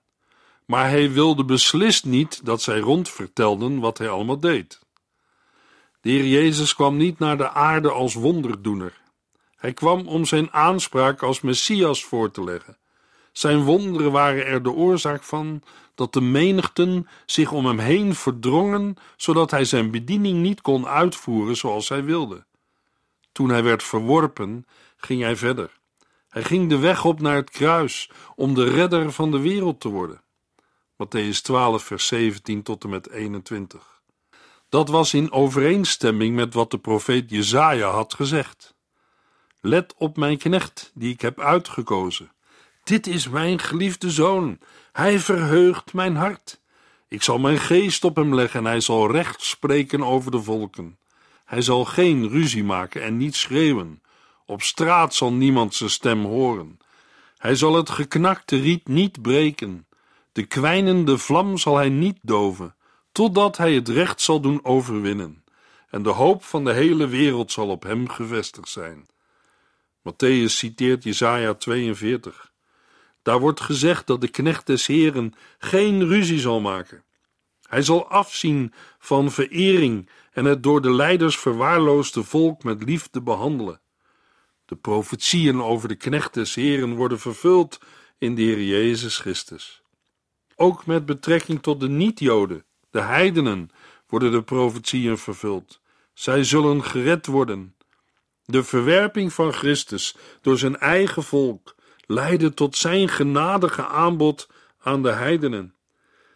Maar 0.66 0.90
hij 0.90 1.12
wilde 1.12 1.46
beslist 1.46 2.06
niet 2.06 2.46
dat 2.46 2.62
zij 2.62 2.80
rondvertelden 2.80 3.80
wat 3.80 3.98
hij 3.98 4.10
allemaal 4.10 4.40
deed. 4.40 4.80
De 6.02 6.10
Heer 6.10 6.26
Jezus 6.26 6.76
kwam 6.76 6.98
niet 6.98 7.20
naar 7.20 7.38
de 7.38 7.50
aarde 7.50 7.92
als 7.92 8.14
wonderdoener. 8.14 9.02
Hij 9.56 9.74
kwam 9.74 10.08
om 10.08 10.26
zijn 10.26 10.52
aanspraak 10.52 11.24
als 11.24 11.42
Messias 11.42 12.04
voor 12.04 12.32
te 12.32 12.44
leggen. 12.44 12.78
Zijn 13.32 13.64
wonderen 13.64 14.12
waren 14.12 14.46
er 14.46 14.64
de 14.64 14.72
oorzaak 14.72 15.24
van 15.24 15.62
dat 15.96 16.14
de 16.14 16.22
menigten 16.22 17.08
zich 17.26 17.52
om 17.52 17.66
hem 17.66 17.80
heen 17.80 18.16
verdrongen, 18.16 18.96
zodat 19.18 19.52
hij 19.52 19.66
zijn 19.66 19.92
bediening 19.92 20.42
niet 20.42 20.62
kon 20.62 20.88
uitvoeren 20.88 21.58
zoals 21.58 21.90
hij 21.90 22.04
wilde. 22.04 22.46
Toen 23.32 23.50
hij 23.50 23.64
werd 23.64 23.84
verworpen, 23.84 24.66
ging 24.98 25.22
hij 25.22 25.36
verder. 25.36 25.80
Hij 26.30 26.44
ging 26.44 26.70
de 26.70 26.78
weg 26.78 27.06
op 27.06 27.22
naar 27.22 27.36
het 27.36 27.50
kruis 27.50 28.10
om 28.36 28.54
de 28.54 28.70
redder 28.70 29.12
van 29.12 29.32
de 29.32 29.40
wereld 29.40 29.80
te 29.80 29.90
worden. 29.90 30.23
Matthäus 30.96 31.42
12, 31.42 31.84
vers 31.84 32.08
17 32.08 32.64
tot 32.64 32.84
en 32.84 32.90
met 32.90 33.10
21. 33.10 34.02
Dat 34.70 34.90
was 34.90 35.14
in 35.14 35.32
overeenstemming 35.32 36.36
met 36.36 36.54
wat 36.54 36.72
de 36.72 36.78
profeet 36.78 37.30
Jezaja 37.30 37.90
had 37.90 38.14
gezegd. 38.14 38.74
Let 39.62 39.94
op 39.98 40.18
mijn 40.18 40.38
knecht, 40.38 40.92
die 40.94 41.14
ik 41.14 41.22
heb 41.22 41.40
uitgekozen. 41.40 42.32
Dit 42.84 43.08
is 43.08 43.30
mijn 43.30 43.60
geliefde 43.60 44.12
zoon. 44.12 44.60
Hij 44.92 45.20
verheugt 45.20 45.94
mijn 45.94 46.16
hart. 46.16 46.62
Ik 47.08 47.24
zal 47.24 47.40
mijn 47.40 47.60
geest 47.60 48.04
op 48.04 48.16
hem 48.16 48.36
leggen 48.36 48.60
en 48.60 48.66
hij 48.66 48.80
zal 48.80 49.12
recht 49.12 49.44
spreken 49.44 50.04
over 50.04 50.32
de 50.32 50.42
volken. 50.42 50.98
Hij 51.46 51.62
zal 51.62 51.86
geen 51.86 52.30
ruzie 52.30 52.64
maken 52.64 53.04
en 53.04 53.18
niet 53.18 53.36
schreeuwen. 53.36 54.02
Op 54.46 54.62
straat 54.62 55.14
zal 55.14 55.34
niemand 55.34 55.76
zijn 55.76 55.90
stem 55.90 56.26
horen. 56.26 56.80
Hij 57.38 57.56
zal 57.56 57.76
het 57.76 57.90
geknakte 57.90 58.60
riet 58.60 58.88
niet 58.88 59.22
breken. 59.22 59.88
De 60.34 60.46
kwijnende 60.46 61.18
vlam 61.18 61.58
zal 61.58 61.76
hij 61.76 61.90
niet 61.90 62.20
doven, 62.22 62.76
totdat 63.12 63.58
hij 63.58 63.74
het 63.74 63.90
recht 63.90 64.22
zal 64.22 64.40
doen 64.40 64.66
overwinnen. 64.66 65.44
En 65.90 66.04
de 66.04 66.10
hoop 66.10 66.44
van 66.44 66.64
de 66.64 66.74
hele 66.74 67.08
wereld 67.08 67.52
zal 67.52 67.70
op 67.70 67.84
hem 67.84 68.10
gevestigd 68.10 68.70
zijn. 68.70 69.06
Matthäus 70.00 70.46
citeert 70.46 71.04
Jesaja 71.04 71.54
42. 71.54 72.52
Daar 73.22 73.40
wordt 73.40 73.62
gezegd 73.62 74.08
dat 74.08 74.22
de 74.22 74.28
knecht 74.28 74.68
des 74.68 74.88
Heren 74.88 75.34
geen 75.58 76.08
ruzie 76.08 76.40
zal 76.40 76.60
maken. 76.60 77.04
Hij 77.62 77.82
zal 77.82 78.10
afzien 78.10 78.74
van 79.00 79.32
verering 79.32 80.10
en 80.32 80.46
het 80.46 80.64
door 80.64 80.82
de 80.82 80.92
leiders 80.92 81.38
verwaarloosde 81.38 82.24
volk 82.24 82.64
met 82.64 82.84
liefde 82.84 83.22
behandelen. 83.22 83.82
De 84.66 84.76
profetieën 84.76 85.62
over 85.62 85.88
de 85.88 85.96
knecht 85.96 86.34
des 86.34 86.56
Heren 86.56 86.96
worden 86.96 87.20
vervuld 87.20 87.80
in 88.18 88.36
de 88.36 88.42
Heer 88.42 88.64
Jezus 88.64 89.18
Christus. 89.18 89.83
Ook 90.56 90.86
met 90.86 91.06
betrekking 91.06 91.62
tot 91.62 91.80
de 91.80 91.90
niet-Joden, 91.90 92.64
de 92.90 93.02
heidenen, 93.02 93.70
worden 94.08 94.32
de 94.32 94.44
profetieën 94.44 95.18
vervuld. 95.18 95.82
Zij 96.14 96.44
zullen 96.44 96.84
gered 96.84 97.26
worden. 97.26 97.76
De 98.46 98.64
verwerping 98.64 99.34
van 99.34 99.54
Christus 99.54 100.16
door 100.42 100.58
zijn 100.58 100.78
eigen 100.78 101.24
volk 101.24 101.76
leidde 102.06 102.54
tot 102.54 102.78
zijn 102.78 103.10
genadige 103.10 103.86
aanbod 103.86 104.50
aan 104.80 105.04
de 105.04 105.12
heidenen. 105.12 105.76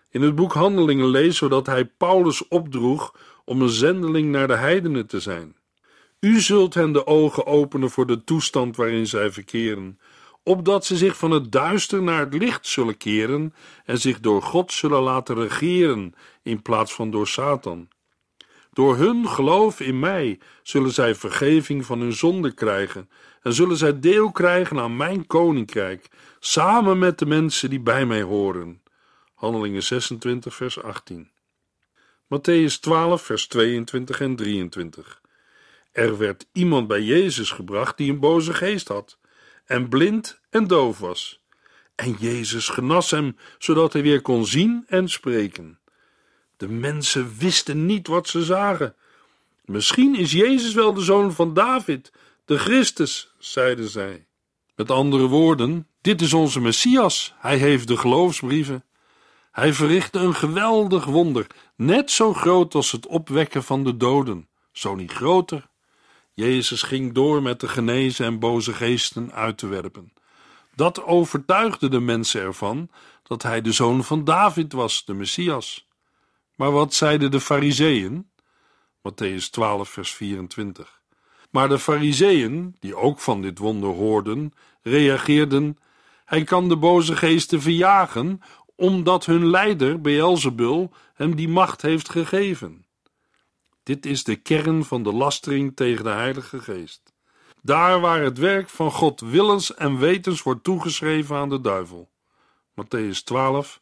In 0.10 0.22
het 0.22 0.36
boek 0.36 0.54
Handelingen 0.54 1.08
lezen 1.08 1.44
we 1.44 1.50
dat 1.50 1.66
hij 1.66 1.86
Paulus 1.86 2.48
opdroeg 2.48 3.16
om 3.46 3.62
een 3.62 3.70
zendeling 3.70 4.32
naar 4.32 4.48
de 4.48 4.56
heidenen 4.56 5.08
te 5.08 5.20
zijn. 5.20 5.56
U 6.20 6.40
zult 6.40 6.74
hen 6.74 6.92
de 6.92 7.08
ogen 7.08 7.46
openen 7.46 7.90
voor 7.90 8.08
de 8.08 8.24
toestand 8.24 8.76
waarin 8.76 9.08
zij 9.08 9.32
verkeren, 9.32 10.00
opdat 10.48 10.86
ze 10.86 10.98
zich 10.98 11.18
van 11.18 11.32
het 11.32 11.51
duister 11.51 12.04
naar 12.04 12.20
het 12.20 12.34
licht 12.34 12.68
zullen 12.68 12.98
keren 12.98 13.54
en 13.86 13.98
zich 13.98 14.20
door 14.20 14.42
God 14.42 14.72
zullen 14.72 15.01
laten 15.01 15.36
regeren 15.36 16.13
in 16.42 16.62
plaats 16.62 16.94
van 16.94 17.12
door 17.12 17.27
Satan. 17.27 17.88
Door 18.74 18.98
hun 18.98 19.27
geloof 19.27 19.80
in 19.80 20.00
mij 20.00 20.39
zullen 20.63 20.92
zij 20.92 21.16
vergeving 21.16 21.86
van 21.86 22.00
hun 22.00 22.13
zonde 22.13 22.54
krijgen 22.54 23.10
en 23.42 23.54
zullen 23.54 23.77
zij 23.77 24.00
deel 24.00 24.32
krijgen 24.32 24.80
aan 24.80 24.96
mijn 24.96 25.27
koninkrijk, 25.27 26.08
samen 26.39 27.00
met 27.00 27.20
de 27.20 27.25
mensen 27.25 27.70
die 27.70 27.82
bij 27.82 28.06
mij 28.06 28.22
horen. 28.22 28.82
Handelingen 29.34 29.84
26, 29.84 30.56
vers 30.56 30.82
18. 30.82 31.32
Matthäus 32.24 32.80
12, 32.80 33.22
vers 33.22 33.48
22 33.48 34.22
en 34.22 34.36
23. 34.36 35.22
Er 35.92 36.18
werd 36.18 36.48
iemand 36.51 36.88
bij 36.88 37.01
Jezus 37.01 37.51
gebracht 37.51 37.98
die 37.98 38.12
een 38.12 38.20
boze 38.20 38.54
geest 38.54 38.88
had, 38.88 39.18
en 39.68 39.90
blind 39.90 40.40
en 40.50 40.68
doof 40.68 41.00
was. 41.00 41.42
En 41.96 42.16
Jezus 42.20 42.70
genas 42.70 43.12
hem, 43.12 43.38
zodat 43.58 43.94
hij 43.94 44.02
weer 44.02 44.22
kon 44.22 44.46
zien 44.46 44.84
en 44.88 45.10
spreken. 45.10 45.80
De 46.58 46.68
mensen 46.68 47.36
wisten 47.38 47.86
niet 47.86 48.08
wat 48.08 48.28
ze 48.28 48.44
zagen. 48.44 48.96
Misschien 49.66 50.16
is 50.16 50.32
Jezus 50.32 50.74
wel 50.74 50.94
de 50.94 51.02
zoon 51.02 51.34
van 51.34 51.54
David, 51.54 52.12
de 52.46 52.58
Christus, 52.58 53.34
zeiden 53.38 53.90
zij. 53.90 54.26
Met 54.76 54.92
andere 54.92 55.28
woorden, 55.28 55.88
dit 56.02 56.22
is 56.22 56.34
onze 56.34 56.60
Messias. 56.60 57.34
Hij 57.38 57.58
heeft 57.58 57.88
de 57.88 57.98
geloofsbrieven. 57.98 58.84
Hij 59.52 59.74
verrichtte 59.74 60.20
een 60.20 60.36
geweldig 60.36 61.06
wonder, 61.06 61.48
net 61.76 62.12
zo 62.12 62.34
groot 62.34 62.76
als 62.76 62.92
het 62.92 63.08
opwekken 63.08 63.64
van 63.64 63.84
de 63.84 63.98
doden, 63.98 64.48
zo 64.72 64.96
niet 64.96 65.12
groter. 65.12 65.70
Jezus 66.39 66.82
ging 66.82 67.13
door 67.13 67.41
met 67.41 67.60
de 67.60 67.67
genezen 67.67 68.25
en 68.25 68.39
boze 68.39 68.74
geesten 68.74 69.34
uit 69.34 69.58
te 69.58 69.67
werpen. 69.67 70.13
Dat 70.75 71.03
overtuigde 71.03 71.89
de 71.89 72.00
mensen 72.00 72.41
ervan 72.41 72.89
dat 73.24 73.44
hij 73.44 73.62
de 73.62 73.72
zoon 73.72 74.03
van 74.03 74.24
David 74.24 74.74
was, 74.74 75.06
de 75.06 75.13
Messias. 75.13 75.88
Maar 76.56 76.72
wat 76.72 76.94
zeiden 76.94 77.32
de 77.32 77.39
Fariseeën? 77.39 78.29
Matthäus 79.10 79.50
12, 79.51 79.89
vers 79.89 80.12
24. 80.12 81.01
Maar 81.50 81.70
de 81.70 81.79
fariseeën, 81.79 82.75
die 82.79 82.96
ook 82.96 83.20
van 83.20 83.41
dit 83.41 83.58
wonder 83.58 83.89
hoorden, 83.89 84.53
reageerden: 84.82 85.77
Hij 86.25 86.44
kan 86.44 86.70
de 86.70 86.77
boze 86.77 87.15
geesten 87.15 87.62
verjagen, 87.62 88.41
omdat 88.75 89.25
hun 89.25 89.50
leider, 89.50 90.01
Beelzebul, 90.01 90.91
hem 91.13 91.36
die 91.36 91.50
macht 91.50 91.82
heeft 91.82 92.10
gegeven. 92.10 92.86
Dit 93.88 94.06
is 94.06 94.24
de 94.24 94.36
kern 94.36 94.86
van 94.86 95.03
de 95.03 95.13
lastering 95.13 95.75
tegen 95.75 96.03
de 96.03 96.10
Heilige 96.10 96.60
Geest. 96.60 97.13
Daar 97.62 98.00
waar 98.00 98.22
het 98.22 98.38
werk 98.38 98.70
van 98.70 98.91
God 98.91 99.20
willens 99.20 99.74
en 99.74 100.00
wetens 100.00 100.44
wordt 100.44 100.63
toegeschreven 100.63 101.36
aan 101.36 101.50
de 101.50 101.62
duivel. 101.62 102.10
Matthäus 102.82 103.24
12, 103.24 103.79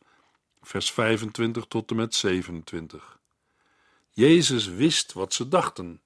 vers 0.61 0.91
25 0.91 1.65
tot 1.65 1.89
en 1.89 1.95
met 1.95 2.15
27. 2.15 3.19
Jezus 4.11 4.67
wist 4.67 5.13
wat 5.13 5.33
ze 5.33 5.47
dachten. 5.47 6.01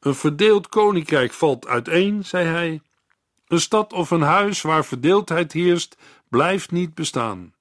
Een 0.00 0.14
verdeeld 0.14 0.68
koninkrijk 0.68 1.32
valt 1.32 1.66
uiteen, 1.66 2.24
zei 2.24 2.46
hij. 2.46 2.82
Een 3.46 3.60
stad 3.60 3.92
of 3.92 4.10
een 4.10 4.22
huis 4.22 4.62
waar 4.62 4.84
verdeeldheid 4.84 5.52
heerst, 5.52 5.96
blijft 6.28 6.70
niet 6.70 6.94
bestaan. 6.94 7.54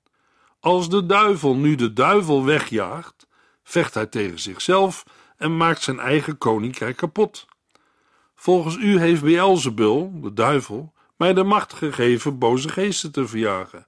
Als 0.60 0.90
de 0.90 1.06
duivel 1.06 1.56
nu 1.56 1.76
de 1.76 1.94
duivel 1.94 2.46
wegjaagt, 2.46 3.28
vecht 3.64 3.94
hij 3.94 4.06
tegen 4.06 4.40
zichzelf 4.40 5.04
en 5.42 5.58
maakt 5.58 5.82
zijn 5.82 6.00
eigen 6.00 6.38
koninkrijk 6.38 6.96
kapot. 6.96 7.48
Volgens 8.36 8.76
u 8.76 9.00
heeft 9.00 9.22
Beelzebul, 9.22 10.22
de 10.22 10.34
duivel, 10.34 10.94
mij 11.18 11.34
de 11.34 11.44
macht 11.44 11.74
gegeven 11.74 12.38
boze 12.38 12.70
geesten 12.70 13.12
te 13.12 13.28
verjagen. 13.28 13.88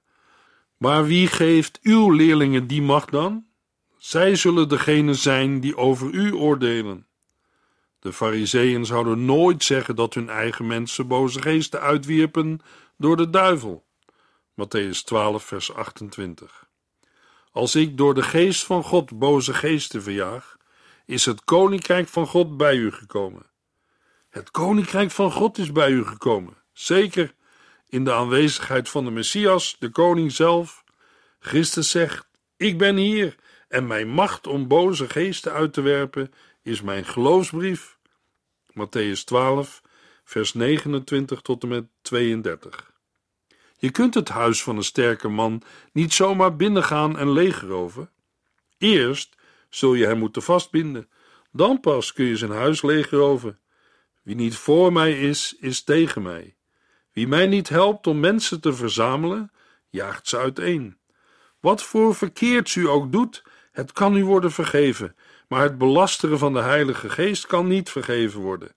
Maar 0.76 1.04
wie 1.04 1.26
geeft 1.26 1.78
uw 1.82 2.10
leerlingen 2.10 2.66
die 2.66 2.82
macht 2.82 3.10
dan? 3.10 3.46
Zij 3.98 4.36
zullen 4.36 4.68
degene 4.68 5.14
zijn 5.14 5.60
die 5.60 5.76
over 5.76 6.10
u 6.10 6.32
oordelen. 6.32 7.06
De 7.98 8.12
Fariseeën 8.12 8.86
zouden 8.86 9.24
nooit 9.24 9.64
zeggen 9.64 9.96
dat 9.96 10.14
hun 10.14 10.28
eigen 10.28 10.66
mensen 10.66 11.06
boze 11.06 11.42
geesten 11.42 11.80
uitwierpen 11.80 12.60
door 12.96 13.16
de 13.16 13.30
duivel. 13.30 13.84
Matthäus 14.54 15.04
12, 15.04 15.44
vers 15.44 15.74
28. 15.74 16.66
Als 17.52 17.74
ik 17.74 17.96
door 17.96 18.14
de 18.14 18.22
geest 18.22 18.64
van 18.64 18.82
God 18.82 19.18
boze 19.18 19.54
geesten 19.54 20.02
verjaag, 20.02 20.53
is 21.04 21.24
het 21.24 21.44
koninkrijk 21.44 22.08
van 22.08 22.26
God 22.26 22.56
bij 22.56 22.76
u 22.76 22.92
gekomen. 22.92 23.46
Het 24.28 24.50
koninkrijk 24.50 25.10
van 25.10 25.32
God 25.32 25.58
is 25.58 25.72
bij 25.72 25.90
u 25.90 26.04
gekomen, 26.04 26.56
zeker 26.72 27.34
in 27.88 28.04
de 28.04 28.12
aanwezigheid 28.12 28.88
van 28.88 29.04
de 29.04 29.10
Messias, 29.10 29.76
de 29.78 29.88
koning 29.88 30.32
zelf. 30.32 30.84
Christus 31.38 31.90
zegt: 31.90 32.28
Ik 32.56 32.78
ben 32.78 32.96
hier 32.96 33.36
en 33.68 33.86
mijn 33.86 34.08
macht 34.08 34.46
om 34.46 34.68
boze 34.68 35.08
geesten 35.08 35.52
uit 35.52 35.72
te 35.72 35.80
werpen 35.80 36.32
is 36.62 36.82
mijn 36.82 37.04
geloofsbrief. 37.04 37.98
Matthäus 38.70 39.24
12, 39.24 39.82
vers 40.24 40.54
29 40.54 41.40
tot 41.40 41.62
en 41.62 41.68
met 41.68 41.84
32. 42.02 42.92
Je 43.78 43.90
kunt 43.90 44.14
het 44.14 44.28
huis 44.28 44.62
van 44.62 44.76
een 44.76 44.84
sterke 44.84 45.28
man 45.28 45.62
niet 45.92 46.12
zomaar 46.12 46.56
binnengaan 46.56 47.18
en 47.18 47.32
leegroven. 47.32 48.10
Eerst 48.78 49.36
zul 49.74 49.94
je 49.94 50.06
hem 50.06 50.18
moeten 50.18 50.42
vastbinden, 50.42 51.08
dan 51.52 51.80
pas 51.80 52.12
kun 52.12 52.24
je 52.24 52.36
zijn 52.36 52.50
huis 52.50 52.82
leegroven. 52.82 53.58
Wie 54.22 54.34
niet 54.34 54.56
voor 54.56 54.92
mij 54.92 55.20
is, 55.20 55.56
is 55.60 55.82
tegen 55.82 56.22
mij. 56.22 56.56
Wie 57.12 57.28
mij 57.28 57.46
niet 57.46 57.68
helpt 57.68 58.06
om 58.06 58.20
mensen 58.20 58.60
te 58.60 58.72
verzamelen, 58.72 59.52
jaagt 59.88 60.28
ze 60.28 60.38
uiteen. 60.38 60.98
Wat 61.60 61.82
voor 61.82 62.14
verkeerds 62.14 62.74
u 62.74 62.88
ook 62.88 63.12
doet, 63.12 63.42
het 63.72 63.92
kan 63.92 64.16
u 64.16 64.24
worden 64.24 64.52
vergeven, 64.52 65.16
maar 65.48 65.62
het 65.62 65.78
belasteren 65.78 66.38
van 66.38 66.52
de 66.52 66.60
Heilige 66.60 67.08
Geest 67.08 67.46
kan 67.46 67.68
niet 67.68 67.90
vergeven 67.90 68.40
worden. 68.40 68.74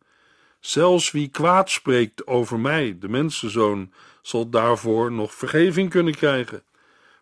Zelfs 0.60 1.12
wie 1.12 1.28
kwaad 1.28 1.70
spreekt 1.70 2.28
over 2.28 2.60
mij, 2.60 2.98
de 3.00 3.10
mensenzoon, 3.10 3.94
zal 4.22 4.50
daarvoor 4.50 5.12
nog 5.12 5.34
vergeving 5.34 5.90
kunnen 5.90 6.16
krijgen. 6.16 6.64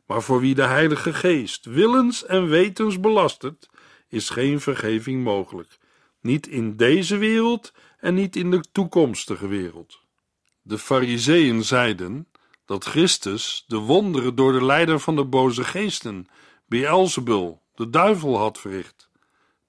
Maar 0.05 0.21
voor 0.21 0.39
wie 0.39 0.55
de 0.55 0.65
Heilige 0.65 1.13
Geest 1.13 1.65
willens 1.65 2.25
en 2.25 2.47
wetens 2.47 2.99
belastert, 2.99 3.69
is 4.09 4.29
geen 4.29 4.61
vergeving 4.61 5.23
mogelijk. 5.23 5.77
Niet 6.21 6.47
in 6.47 6.75
deze 6.75 7.17
wereld 7.17 7.73
en 7.99 8.13
niet 8.13 8.35
in 8.35 8.51
de 8.51 8.63
toekomstige 8.71 9.47
wereld. 9.47 9.99
De 10.61 10.77
Fariseeën 10.77 11.63
zeiden 11.63 12.27
dat 12.65 12.85
Christus 12.85 13.63
de 13.67 13.77
wonderen 13.77 14.35
door 14.35 14.51
de 14.51 14.65
leider 14.65 14.99
van 14.99 15.15
de 15.15 15.25
boze 15.25 15.63
geesten, 15.63 16.27
Beelzebul, 16.67 17.61
de 17.75 17.89
duivel, 17.89 18.37
had 18.37 18.59
verricht, 18.59 19.09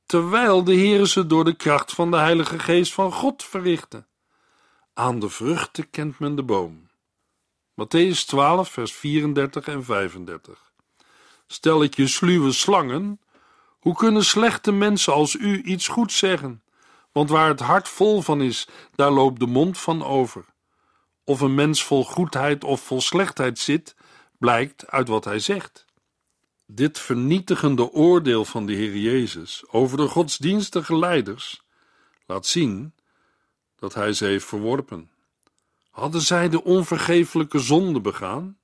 terwijl 0.06 0.64
de 0.64 0.74
Heer 0.74 1.06
ze 1.06 1.26
door 1.26 1.44
de 1.44 1.56
kracht 1.56 1.92
van 1.92 2.10
de 2.10 2.16
Heilige 2.16 2.58
Geest 2.58 2.92
van 2.92 3.12
God 3.12 3.44
verrichtte. 3.44 4.06
Aan 4.94 5.18
de 5.18 5.28
vruchten 5.28 5.90
kent 5.90 6.18
men 6.18 6.36
de 6.36 6.42
boom. 6.42 6.85
Matthäus 7.76 8.24
12, 8.26 8.68
vers 8.68 8.92
34 8.92 9.68
en 9.68 9.84
35. 9.84 10.72
Stel 11.46 11.82
ik 11.82 11.96
je 11.96 12.06
sluwe 12.06 12.52
slangen, 12.52 13.20
hoe 13.78 13.94
kunnen 13.94 14.24
slechte 14.24 14.72
mensen 14.72 15.12
als 15.12 15.34
u 15.34 15.62
iets 15.62 15.88
goeds 15.88 16.18
zeggen? 16.18 16.62
Want 17.12 17.30
waar 17.30 17.48
het 17.48 17.60
hart 17.60 17.88
vol 17.88 18.22
van 18.22 18.40
is, 18.40 18.68
daar 18.94 19.10
loopt 19.10 19.40
de 19.40 19.46
mond 19.46 19.78
van 19.78 20.04
over. 20.04 20.44
Of 21.24 21.40
een 21.40 21.54
mens 21.54 21.84
vol 21.84 22.04
goedheid 22.04 22.64
of 22.64 22.80
vol 22.80 23.00
slechtheid 23.00 23.58
zit, 23.58 23.96
blijkt 24.38 24.86
uit 24.86 25.08
wat 25.08 25.24
hij 25.24 25.38
zegt. 25.38 25.84
Dit 26.66 26.98
vernietigende 26.98 27.90
oordeel 27.90 28.44
van 28.44 28.66
de 28.66 28.72
Heer 28.72 28.96
Jezus 28.96 29.64
over 29.68 29.96
de 29.96 30.08
godsdienstige 30.08 30.96
leiders 30.96 31.62
laat 32.26 32.46
zien 32.46 32.94
dat 33.76 33.94
hij 33.94 34.12
ze 34.12 34.24
heeft 34.24 34.46
verworpen. 34.46 35.10
Hadden 35.96 36.20
zij 36.20 36.48
de 36.48 36.64
onvergeeflijke 36.64 37.58
zonde 37.58 38.00
begaan? 38.00 38.58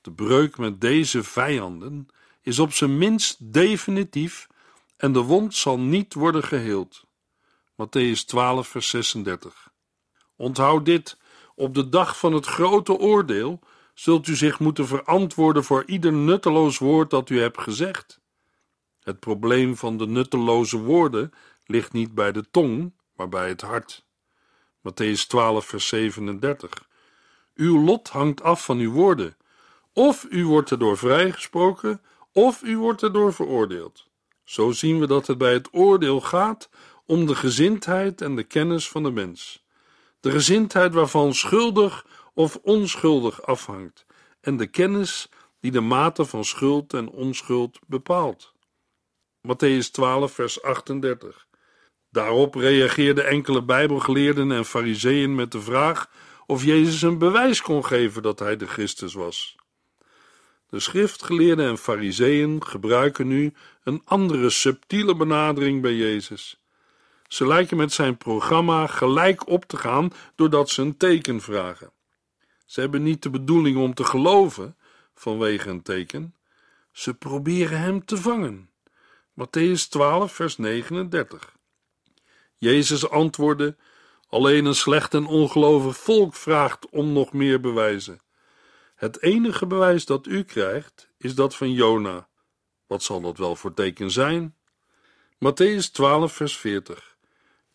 De 0.00 0.12
breuk 0.12 0.58
met 0.58 0.80
deze 0.80 1.22
vijanden 1.22 2.06
is 2.40 2.58
op 2.58 2.72
zijn 2.72 2.98
minst 2.98 3.52
definitief 3.52 4.46
en 4.96 5.12
de 5.12 5.20
wond 5.20 5.54
zal 5.54 5.78
niet 5.78 6.14
worden 6.14 6.44
geheeld. 6.44 7.04
Matthäus 7.72 8.24
12, 8.26 8.68
vers 8.68 8.88
36. 8.88 9.72
Onthoud 10.36 10.84
dit: 10.84 11.18
op 11.54 11.74
de 11.74 11.88
dag 11.88 12.18
van 12.18 12.32
het 12.32 12.46
grote 12.46 12.98
oordeel 12.98 13.60
zult 13.94 14.26
u 14.26 14.36
zich 14.36 14.58
moeten 14.58 14.86
verantwoorden 14.86 15.64
voor 15.64 15.84
ieder 15.86 16.12
nutteloos 16.12 16.78
woord 16.78 17.10
dat 17.10 17.30
u 17.30 17.40
hebt 17.40 17.60
gezegd. 17.60 18.20
Het 19.00 19.20
probleem 19.20 19.76
van 19.76 19.96
de 19.96 20.06
nutteloze 20.06 20.78
woorden 20.78 21.32
ligt 21.64 21.92
niet 21.92 22.14
bij 22.14 22.32
de 22.32 22.50
tong, 22.50 22.94
maar 23.16 23.28
bij 23.28 23.48
het 23.48 23.60
hart. 23.60 24.04
Matthäus 24.82 25.26
12, 25.26 25.66
vers 25.66 25.88
37. 25.88 26.70
Uw 27.54 27.84
lot 27.84 28.08
hangt 28.08 28.42
af 28.42 28.64
van 28.64 28.78
uw 28.78 28.92
woorden. 28.92 29.36
Of 29.92 30.26
u 30.30 30.46
wordt 30.46 30.70
erdoor 30.70 30.98
vrijgesproken, 30.98 32.00
of 32.32 32.62
u 32.62 32.78
wordt 32.78 33.02
erdoor 33.02 33.34
veroordeeld. 33.34 34.06
Zo 34.44 34.70
zien 34.70 35.00
we 35.00 35.06
dat 35.06 35.26
het 35.26 35.38
bij 35.38 35.52
het 35.52 35.68
oordeel 35.72 36.20
gaat 36.20 36.68
om 37.06 37.26
de 37.26 37.34
gezindheid 37.34 38.20
en 38.20 38.36
de 38.36 38.42
kennis 38.42 38.88
van 38.88 39.02
de 39.02 39.10
mens. 39.10 39.64
De 40.20 40.30
gezindheid 40.30 40.94
waarvan 40.94 41.34
schuldig 41.34 42.06
of 42.34 42.58
onschuldig 42.62 43.42
afhangt, 43.42 44.06
en 44.40 44.56
de 44.56 44.66
kennis 44.66 45.28
die 45.60 45.70
de 45.70 45.80
mate 45.80 46.24
van 46.24 46.44
schuld 46.44 46.94
en 46.94 47.08
onschuld 47.08 47.78
bepaalt. 47.86 48.52
Matthäus 49.48 49.90
12, 49.90 50.32
vers 50.32 50.62
38. 50.62 51.46
Daarop 52.12 52.54
reageerden 52.54 53.26
enkele 53.26 53.62
Bijbelgeleerden 53.62 54.52
en 54.52 54.64
Fariseeën 54.64 55.34
met 55.34 55.52
de 55.52 55.60
vraag 55.60 56.10
of 56.46 56.64
Jezus 56.64 57.02
een 57.02 57.18
bewijs 57.18 57.62
kon 57.62 57.84
geven 57.84 58.22
dat 58.22 58.38
hij 58.38 58.56
de 58.56 58.66
Christus 58.66 59.14
was. 59.14 59.56
De 60.68 60.80
schriftgeleerden 60.80 61.66
en 61.66 61.78
Fariseeën 61.78 62.66
gebruiken 62.66 63.26
nu 63.28 63.52
een 63.82 64.02
andere 64.04 64.50
subtiele 64.50 65.16
benadering 65.16 65.82
bij 65.82 65.94
Jezus. 65.94 66.60
Ze 67.26 67.46
lijken 67.46 67.76
met 67.76 67.92
zijn 67.92 68.16
programma 68.16 68.86
gelijk 68.86 69.48
op 69.48 69.64
te 69.64 69.76
gaan 69.76 70.10
doordat 70.34 70.70
ze 70.70 70.82
een 70.82 70.96
teken 70.96 71.40
vragen. 71.40 71.92
Ze 72.66 72.80
hebben 72.80 73.02
niet 73.02 73.22
de 73.22 73.30
bedoeling 73.30 73.76
om 73.76 73.94
te 73.94 74.04
geloven 74.04 74.76
vanwege 75.14 75.70
een 75.70 75.82
teken. 75.82 76.34
Ze 76.90 77.14
proberen 77.14 77.78
hem 77.78 78.04
te 78.04 78.16
vangen. 78.16 78.70
Matthäus 79.40 79.88
12, 79.88 80.32
vers 80.32 80.56
39. 80.56 81.60
Jezus 82.62 83.08
antwoordde: 83.08 83.76
Alleen 84.28 84.64
een 84.64 84.74
slecht 84.74 85.14
en 85.14 85.26
ongelovig 85.26 85.96
volk 85.96 86.34
vraagt 86.34 86.88
om 86.90 87.12
nog 87.12 87.32
meer 87.32 87.60
bewijzen. 87.60 88.20
Het 88.94 89.22
enige 89.22 89.66
bewijs 89.66 90.04
dat 90.04 90.26
u 90.26 90.42
krijgt 90.42 91.08
is 91.18 91.34
dat 91.34 91.56
van 91.56 91.72
Jona. 91.72 92.28
Wat 92.86 93.02
zal 93.02 93.20
dat 93.20 93.38
wel 93.38 93.56
voor 93.56 93.74
teken 93.74 94.10
zijn? 94.10 94.56
Matthäus 95.34 95.90
12, 95.92 96.32
vers 96.32 96.56
40. 96.56 97.16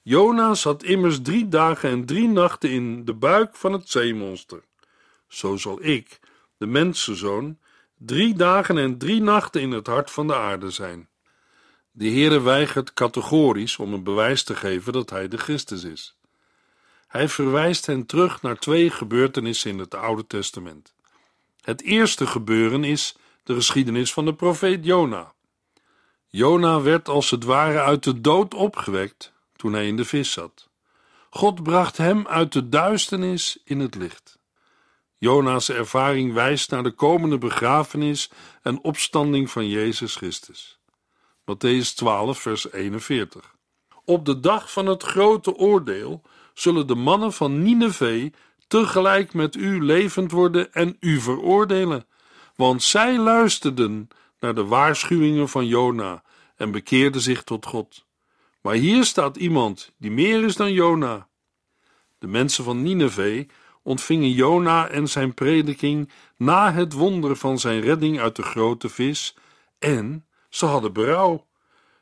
Jona 0.02 0.54
zat 0.54 0.84
immers 0.84 1.22
drie 1.22 1.48
dagen 1.48 1.90
en 1.90 2.06
drie 2.06 2.28
nachten 2.28 2.70
in 2.70 3.06
de 3.06 3.14
buik 3.14 3.56
van 3.56 3.74
het 3.74 3.90
zeemonster. 3.90 4.64
Zo 5.28 5.56
zal 5.58 5.84
ik, 5.84 6.20
de 6.58 6.66
mensenzoon, 6.66 7.60
drie 7.98 8.34
dagen 8.34 8.78
en 8.78 8.98
drie 8.98 9.22
nachten 9.22 9.62
in 9.62 9.72
het 9.72 9.88
hart 9.88 10.12
van 10.12 10.28
de 10.28 10.36
aarde 10.36 10.70
zijn. 10.70 11.10
De 11.98 12.10
Heere 12.10 12.42
weigert 12.42 12.94
categorisch 12.94 13.78
om 13.78 13.94
een 13.94 14.04
bewijs 14.04 14.44
te 14.44 14.56
geven 14.56 14.94
dat 14.94 15.10
hij 15.10 15.28
de 15.28 15.38
Christus 15.38 15.84
is. 15.84 16.16
Hij 17.08 17.30
verwijst 17.30 17.86
hen 17.86 18.06
terug 18.06 18.42
naar 18.42 18.60
twee 18.60 18.90
gebeurtenissen 18.90 19.72
in 19.72 19.80
het 19.80 19.96
Oude 19.96 20.28
Testament. 20.28 20.94
Het 21.62 21.82
eerste 21.82 22.28
gebeuren 22.28 22.84
is 22.84 23.16
de 23.44 23.54
geschiedenis 23.54 24.14
van 24.14 24.26
de 24.26 24.34
profeet 24.34 24.86
Jona. 24.86 25.34
Jona 26.28 26.82
werd 26.82 27.08
als 27.10 27.32
het 27.32 27.44
ware 27.44 27.82
uit 27.82 28.04
de 28.04 28.22
dood 28.22 28.54
opgewekt 28.54 29.34
toen 29.56 29.74
hij 29.74 29.88
in 29.88 29.96
de 29.96 30.06
vis 30.06 30.32
zat. 30.32 30.70
God 31.30 31.64
bracht 31.64 31.98
hem 31.98 32.28
uit 32.28 32.54
de 32.54 32.70
duisternis 32.70 33.58
in 33.64 33.80
het 33.80 33.96
licht. 33.96 34.38
Jona's 35.18 35.70
ervaring 35.70 36.34
wijst 36.34 36.72
naar 36.72 36.84
de 36.84 36.92
komende 36.92 37.38
begrafenis 37.38 38.30
en 38.62 38.84
opstanding 38.84 39.52
van 39.52 39.68
Jezus 39.68 40.16
Christus. 40.16 40.77
Matthäus 41.52 41.96
12, 41.96 42.40
vers 42.40 42.72
41. 42.72 43.56
Op 44.06 44.26
de 44.26 44.40
dag 44.40 44.72
van 44.72 44.86
het 44.86 45.04
grote 45.04 45.56
oordeel 45.56 46.22
zullen 46.54 46.88
de 46.88 46.96
mannen 46.96 47.34
van 47.34 47.64
Nineveh 47.64 48.34
tegelijk 48.68 49.34
met 49.34 49.56
u 49.56 49.84
levend 49.84 50.32
worden 50.32 50.74
en 50.74 50.98
u 51.00 51.20
veroordelen, 51.20 52.08
want 52.56 52.84
zij 52.84 53.18
luisterden 53.18 54.08
naar 54.40 54.56
de 54.56 54.66
waarschuwingen 54.66 55.50
van 55.50 55.68
Jona 55.68 56.24
en 56.56 56.72
bekeerden 56.72 57.22
zich 57.22 57.44
tot 57.44 57.66
God. 57.66 58.06
Maar 58.62 58.76
hier 58.76 59.06
staat 59.06 59.38
iemand 59.38 59.94
die 59.98 60.12
meer 60.12 60.44
is 60.44 60.56
dan 60.56 60.74
Jona. 60.74 61.28
De 62.18 62.28
mensen 62.28 62.64
van 62.64 62.82
Nineveh 62.82 63.48
ontvingen 63.84 64.32
Jona 64.32 64.88
en 64.88 65.08
zijn 65.10 65.34
prediking 65.34 66.12
na 66.38 66.74
het 66.74 66.94
wonder 66.94 67.36
van 67.36 67.60
zijn 67.60 67.82
redding 67.82 68.20
uit 68.20 68.36
de 68.36 68.44
grote 68.44 68.90
vis 68.90 69.36
en 69.80 70.27
ze 70.58 70.66
hadden 70.66 70.94
berouw. 70.94 71.46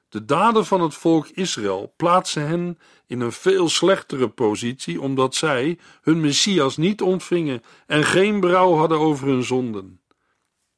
De 0.09 0.25
daden 0.25 0.65
van 0.65 0.81
het 0.81 0.95
volk 0.95 1.27
Israël 1.27 1.93
plaatsen 1.97 2.47
hen 2.47 2.79
in 3.07 3.21
een 3.21 3.31
veel 3.31 3.69
slechtere 3.69 4.29
positie 4.29 5.01
omdat 5.01 5.35
zij 5.35 5.79
hun 6.01 6.21
Messias 6.21 6.77
niet 6.77 7.01
ontvingen 7.01 7.63
en 7.87 8.03
geen 8.03 8.39
berouw 8.39 8.75
hadden 8.75 8.99
over 8.99 9.27
hun 9.27 9.43
zonden. 9.43 9.99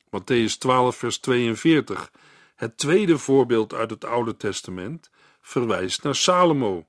Matthäus 0.05 0.57
12 0.59 0.95
vers 0.95 1.17
42, 1.17 2.11
het 2.55 2.77
tweede 2.77 3.17
voorbeeld 3.17 3.73
uit 3.73 3.89
het 3.89 4.05
Oude 4.05 4.37
Testament, 4.37 5.09
verwijst 5.41 6.03
naar 6.03 6.15
Salomo. 6.15 6.85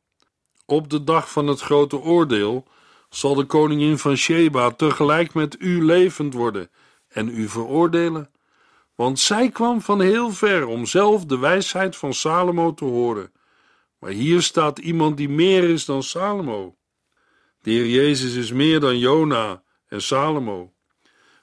Op 0.66 0.90
de 0.90 1.04
dag 1.04 1.30
van 1.30 1.46
het 1.46 1.60
grote 1.60 1.98
oordeel 1.98 2.66
zal 3.08 3.34
de 3.34 3.44
koningin 3.44 3.98
van 3.98 4.16
Sheba 4.16 4.70
tegelijk 4.70 5.34
met 5.34 5.56
u 5.58 5.84
levend 5.84 6.34
worden 6.34 6.70
en 7.08 7.28
u 7.28 7.48
veroordelen. 7.48 8.30
Want 8.98 9.18
zij 9.18 9.50
kwam 9.50 9.80
van 9.80 10.00
heel 10.00 10.30
ver 10.30 10.66
om 10.66 10.86
zelf 10.86 11.24
de 11.24 11.38
wijsheid 11.38 11.96
van 11.96 12.14
Salomo 12.14 12.74
te 12.74 12.84
horen. 12.84 13.32
Maar 13.98 14.10
hier 14.10 14.42
staat 14.42 14.78
iemand 14.78 15.16
die 15.16 15.28
meer 15.28 15.64
is 15.64 15.84
dan 15.84 16.02
Salomo. 16.02 16.76
De 17.60 17.70
Heer 17.70 17.86
Jezus 17.86 18.34
is 18.34 18.52
meer 18.52 18.80
dan 18.80 18.98
Jona 18.98 19.62
en 19.88 20.02
Salomo. 20.02 20.72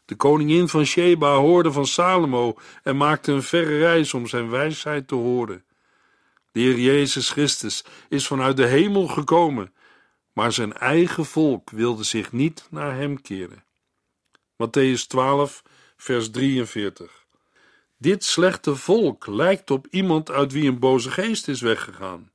De 0.05 0.15
koningin 0.15 0.67
van 0.67 0.85
Sheba 0.85 1.35
hoorde 1.35 1.71
van 1.71 1.85
Salomo 1.85 2.57
en 2.83 2.97
maakte 2.97 3.31
een 3.31 3.43
verre 3.43 3.77
reis 3.77 4.13
om 4.13 4.27
zijn 4.27 4.49
wijsheid 4.49 5.07
te 5.07 5.15
horen. 5.15 5.65
De 6.51 6.59
Heer 6.59 6.79
Jezus 6.79 7.29
Christus 7.29 7.83
is 8.09 8.27
vanuit 8.27 8.57
de 8.57 8.65
hemel 8.65 9.07
gekomen, 9.07 9.73
maar 10.33 10.51
zijn 10.51 10.73
eigen 10.73 11.25
volk 11.25 11.69
wilde 11.69 12.03
zich 12.03 12.31
niet 12.31 12.67
naar 12.69 12.95
hem 12.95 13.21
keren. 13.21 13.63
Matthäus 14.53 15.07
12, 15.07 15.63
vers 15.97 16.31
43. 16.31 17.24
Dit 18.05 18.23
slechte 18.23 18.75
volk 18.75 19.27
lijkt 19.27 19.71
op 19.71 19.87
iemand 19.89 20.31
uit 20.31 20.51
wie 20.51 20.67
een 20.69 20.79
boze 20.79 21.11
geest 21.11 21.47
is 21.47 21.61
weggegaan. 21.61 22.31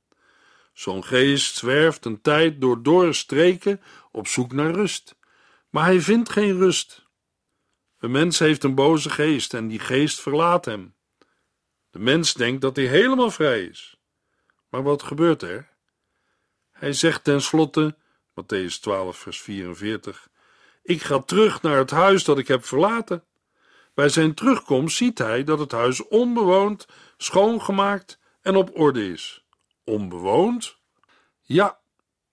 Zo'n 0.73 1.03
geest 1.03 1.55
zwerft 1.55 2.05
een 2.05 2.21
tijd 2.21 2.61
door 2.61 2.83
dorre 2.83 3.13
streken 3.13 3.81
op 4.11 4.27
zoek 4.27 4.51
naar 4.51 4.71
rust, 4.71 5.15
maar 5.69 5.85
hij 5.85 6.01
vindt 6.01 6.29
geen 6.29 6.57
rust. 6.57 7.07
Een 7.99 8.11
mens 8.11 8.39
heeft 8.39 8.63
een 8.63 8.75
boze 8.75 9.09
geest 9.09 9.53
en 9.53 9.67
die 9.67 9.79
geest 9.79 10.21
verlaat 10.21 10.65
hem. 10.65 10.95
De 11.89 11.99
mens 11.99 12.33
denkt 12.33 12.61
dat 12.61 12.75
hij 12.75 12.85
helemaal 12.85 13.31
vrij 13.31 13.63
is. 13.63 13.99
Maar 14.69 14.83
wat 14.83 15.03
gebeurt 15.03 15.41
er? 15.41 15.69
Hij 16.71 16.93
zegt 16.93 17.23
tenslotte, 17.23 17.97
Matthäus 18.41 18.79
12, 18.81 19.17
vers 19.17 19.41
44, 19.41 20.27
Ik 20.83 21.01
ga 21.01 21.19
terug 21.19 21.61
naar 21.61 21.77
het 21.77 21.91
huis 21.91 22.23
dat 22.23 22.37
ik 22.37 22.47
heb 22.47 22.65
verlaten. 22.65 23.25
Bij 23.93 24.09
zijn 24.09 24.33
terugkomst 24.33 24.97
ziet 24.97 25.17
hij 25.17 25.43
dat 25.43 25.59
het 25.59 25.71
huis 25.71 26.07
onbewoond, 26.07 26.87
schoongemaakt 27.17 28.19
en 28.41 28.55
op 28.55 28.79
orde 28.79 29.11
is. 29.11 29.45
Onbewoond? 29.83 30.77
Ja, 31.41 31.79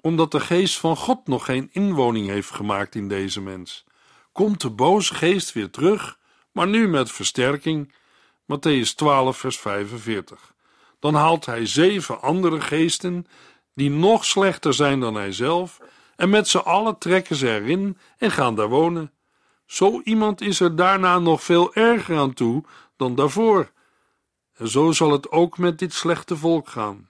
omdat 0.00 0.30
de 0.30 0.40
geest 0.40 0.78
van 0.78 0.96
God 0.96 1.26
nog 1.26 1.44
geen 1.44 1.68
inwoning 1.72 2.26
heeft 2.26 2.50
gemaakt 2.50 2.94
in 2.94 3.08
deze 3.08 3.40
mens. 3.40 3.84
Komt 4.32 4.60
de 4.60 4.70
boze 4.70 5.14
geest 5.14 5.52
weer 5.52 5.70
terug, 5.70 6.18
maar 6.52 6.66
nu 6.66 6.88
met 6.88 7.12
versterking. 7.12 7.94
Matthäus 8.42 8.94
12, 8.94 9.36
vers 9.36 9.58
45. 9.58 10.54
Dan 10.98 11.14
haalt 11.14 11.46
hij 11.46 11.66
zeven 11.66 12.20
andere 12.20 12.60
geesten, 12.60 13.26
die 13.74 13.90
nog 13.90 14.24
slechter 14.24 14.74
zijn 14.74 15.00
dan 15.00 15.14
hij 15.14 15.32
zelf, 15.32 15.78
en 16.16 16.30
met 16.30 16.48
z'n 16.48 16.58
allen 16.58 16.98
trekken 16.98 17.36
ze 17.36 17.54
erin 17.54 17.98
en 18.18 18.30
gaan 18.30 18.54
daar 18.54 18.68
wonen. 18.68 19.12
Zo 19.68 20.00
iemand 20.04 20.40
is 20.40 20.60
er 20.60 20.76
daarna 20.76 21.18
nog 21.18 21.42
veel 21.42 21.74
erger 21.74 22.18
aan 22.18 22.34
toe 22.34 22.64
dan 22.96 23.14
daarvoor. 23.14 23.72
En 24.54 24.68
zo 24.68 24.92
zal 24.92 25.12
het 25.12 25.30
ook 25.30 25.58
met 25.58 25.78
dit 25.78 25.92
slechte 25.92 26.36
volk 26.36 26.68
gaan. 26.68 27.08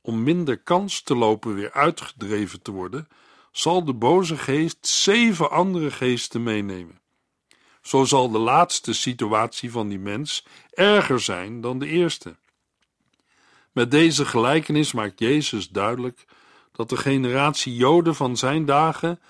Om 0.00 0.22
minder 0.22 0.58
kans 0.58 1.02
te 1.02 1.14
lopen 1.14 1.54
weer 1.54 1.72
uitgedreven 1.72 2.62
te 2.62 2.70
worden, 2.70 3.08
zal 3.52 3.84
de 3.84 3.92
boze 3.94 4.36
geest 4.36 4.86
zeven 4.86 5.50
andere 5.50 5.90
geesten 5.90 6.42
meenemen. 6.42 7.00
Zo 7.82 8.04
zal 8.04 8.30
de 8.30 8.38
laatste 8.38 8.92
situatie 8.92 9.70
van 9.70 9.88
die 9.88 9.98
mens 9.98 10.46
erger 10.70 11.20
zijn 11.20 11.60
dan 11.60 11.78
de 11.78 11.86
eerste. 11.86 12.36
Met 13.72 13.90
deze 13.90 14.24
gelijkenis 14.24 14.92
maakt 14.92 15.18
Jezus 15.18 15.68
duidelijk 15.68 16.24
dat 16.72 16.88
de 16.88 16.96
generatie 16.96 17.74
Joden 17.74 18.14
van 18.14 18.36
zijn 18.36 18.64
dagen 18.64 19.20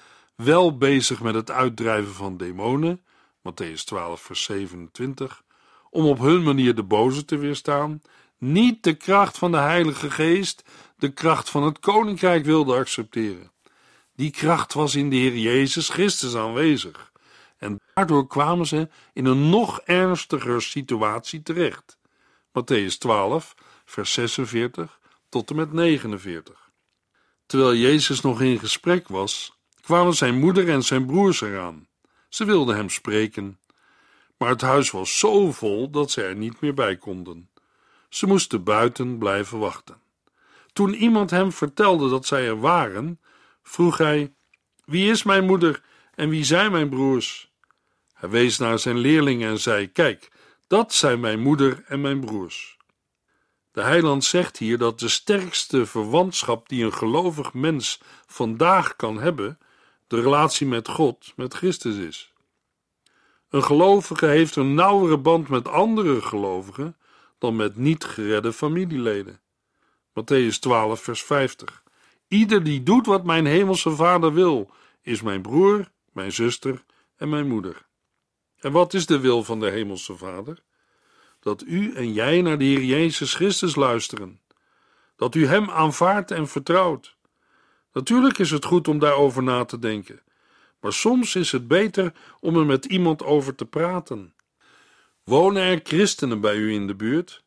wel 0.44 0.76
bezig 0.76 1.20
met 1.20 1.34
het 1.34 1.50
uitdrijven 1.50 2.14
van 2.14 2.36
demonen, 2.36 3.04
Matthäus 3.42 3.84
12, 3.84 4.20
vers 4.20 4.42
27, 4.42 5.42
om 5.90 6.06
op 6.06 6.18
hun 6.18 6.42
manier 6.42 6.74
de 6.74 6.82
boze 6.82 7.24
te 7.24 7.36
weerstaan, 7.36 8.02
niet 8.38 8.82
de 8.82 8.94
kracht 8.94 9.38
van 9.38 9.50
de 9.50 9.56
Heilige 9.56 10.10
Geest, 10.10 10.64
de 10.96 11.12
kracht 11.12 11.50
van 11.50 11.62
het 11.62 11.78
Koninkrijk 11.78 12.44
wilde 12.44 12.74
accepteren. 12.74 13.52
Die 14.14 14.30
kracht 14.30 14.74
was 14.74 14.94
in 14.94 15.10
de 15.10 15.16
Heer 15.16 15.36
Jezus 15.36 15.88
Christus 15.88 16.34
aanwezig. 16.36 17.12
En 17.56 17.80
daardoor 17.94 18.26
kwamen 18.26 18.66
ze 18.66 18.88
in 19.12 19.24
een 19.24 19.50
nog 19.50 19.80
ernstiger 19.80 20.62
situatie 20.62 21.42
terecht. 21.42 21.98
Matthäus 22.48 22.98
12, 22.98 23.54
vers 23.84 24.12
46 24.12 25.00
tot 25.28 25.50
en 25.50 25.56
met 25.56 25.72
49. 25.72 26.70
Terwijl 27.46 27.74
Jezus 27.74 28.20
nog 28.20 28.40
in 28.40 28.58
gesprek 28.58 29.08
was, 29.08 29.57
kwamen 29.88 30.14
zijn 30.14 30.38
moeder 30.38 30.68
en 30.68 30.82
zijn 30.82 31.06
broers 31.06 31.40
eraan. 31.40 31.86
Ze 32.28 32.44
wilden 32.44 32.76
hem 32.76 32.90
spreken, 32.90 33.58
maar 34.36 34.48
het 34.48 34.60
huis 34.60 34.90
was 34.90 35.18
zo 35.18 35.52
vol 35.52 35.90
dat 35.90 36.10
ze 36.10 36.22
er 36.22 36.36
niet 36.36 36.60
meer 36.60 36.74
bij 36.74 36.96
konden. 36.96 37.50
Ze 38.08 38.26
moesten 38.26 38.64
buiten 38.64 39.18
blijven 39.18 39.58
wachten. 39.58 40.00
Toen 40.72 40.94
iemand 40.94 41.30
hem 41.30 41.52
vertelde 41.52 42.08
dat 42.08 42.26
zij 42.26 42.46
er 42.46 42.60
waren, 42.60 43.20
vroeg 43.62 43.98
hij: 43.98 44.34
Wie 44.84 45.10
is 45.10 45.22
mijn 45.22 45.44
moeder 45.44 45.82
en 46.14 46.28
wie 46.28 46.44
zijn 46.44 46.72
mijn 46.72 46.88
broers? 46.88 47.52
Hij 48.14 48.28
wees 48.28 48.58
naar 48.58 48.78
zijn 48.78 48.98
leerlingen 48.98 49.48
en 49.50 49.60
zei: 49.60 49.92
Kijk, 49.92 50.28
dat 50.66 50.94
zijn 50.94 51.20
mijn 51.20 51.40
moeder 51.40 51.84
en 51.86 52.00
mijn 52.00 52.20
broers. 52.20 52.76
De 53.72 53.82
heiland 53.82 54.24
zegt 54.24 54.56
hier 54.58 54.78
dat 54.78 54.98
de 54.98 55.08
sterkste 55.08 55.86
verwantschap 55.86 56.68
die 56.68 56.84
een 56.84 56.94
gelovig 56.94 57.52
mens 57.52 58.00
vandaag 58.26 58.96
kan 58.96 59.20
hebben, 59.20 59.58
de 60.08 60.20
relatie 60.20 60.66
met 60.66 60.88
God, 60.88 61.32
met 61.36 61.54
Christus 61.54 61.96
is. 61.96 62.32
Een 63.48 63.64
gelovige 63.64 64.26
heeft 64.26 64.56
een 64.56 64.74
nauwere 64.74 65.18
band 65.18 65.48
met 65.48 65.68
andere 65.68 66.22
gelovigen 66.22 66.96
dan 67.38 67.56
met 67.56 67.76
niet 67.76 68.04
geredde 68.04 68.52
familieleden. 68.52 69.40
Matthäus 70.08 70.58
12, 70.60 71.00
vers 71.00 71.22
50. 71.22 71.82
Ieder 72.28 72.64
die 72.64 72.82
doet 72.82 73.06
wat 73.06 73.24
mijn 73.24 73.46
hemelse 73.46 73.90
vader 73.90 74.32
wil, 74.32 74.70
is 75.02 75.22
mijn 75.22 75.42
broer, 75.42 75.90
mijn 76.12 76.32
zuster 76.32 76.84
en 77.16 77.28
mijn 77.28 77.48
moeder. 77.48 77.86
En 78.58 78.72
wat 78.72 78.94
is 78.94 79.06
de 79.06 79.20
wil 79.20 79.44
van 79.44 79.60
de 79.60 79.70
hemelse 79.70 80.16
vader? 80.16 80.62
Dat 81.40 81.62
u 81.66 81.94
en 81.94 82.12
jij 82.12 82.42
naar 82.42 82.58
de 82.58 82.64
Heer 82.64 82.84
Jezus 82.84 83.34
Christus 83.34 83.76
luisteren. 83.76 84.40
Dat 85.16 85.34
u 85.34 85.46
Hem 85.46 85.70
aanvaardt 85.70 86.30
en 86.30 86.48
vertrouwt. 86.48 87.16
Natuurlijk 87.98 88.38
is 88.38 88.50
het 88.50 88.64
goed 88.64 88.88
om 88.88 88.98
daarover 88.98 89.42
na 89.42 89.64
te 89.64 89.78
denken, 89.78 90.20
maar 90.80 90.92
soms 90.92 91.34
is 91.34 91.52
het 91.52 91.68
beter 91.68 92.12
om 92.40 92.56
er 92.56 92.66
met 92.66 92.84
iemand 92.84 93.22
over 93.22 93.54
te 93.54 93.64
praten. 93.64 94.34
Wonen 95.24 95.62
er 95.62 95.80
christenen 95.82 96.40
bij 96.40 96.56
u 96.56 96.72
in 96.72 96.86
de 96.86 96.94
buurt? 96.94 97.44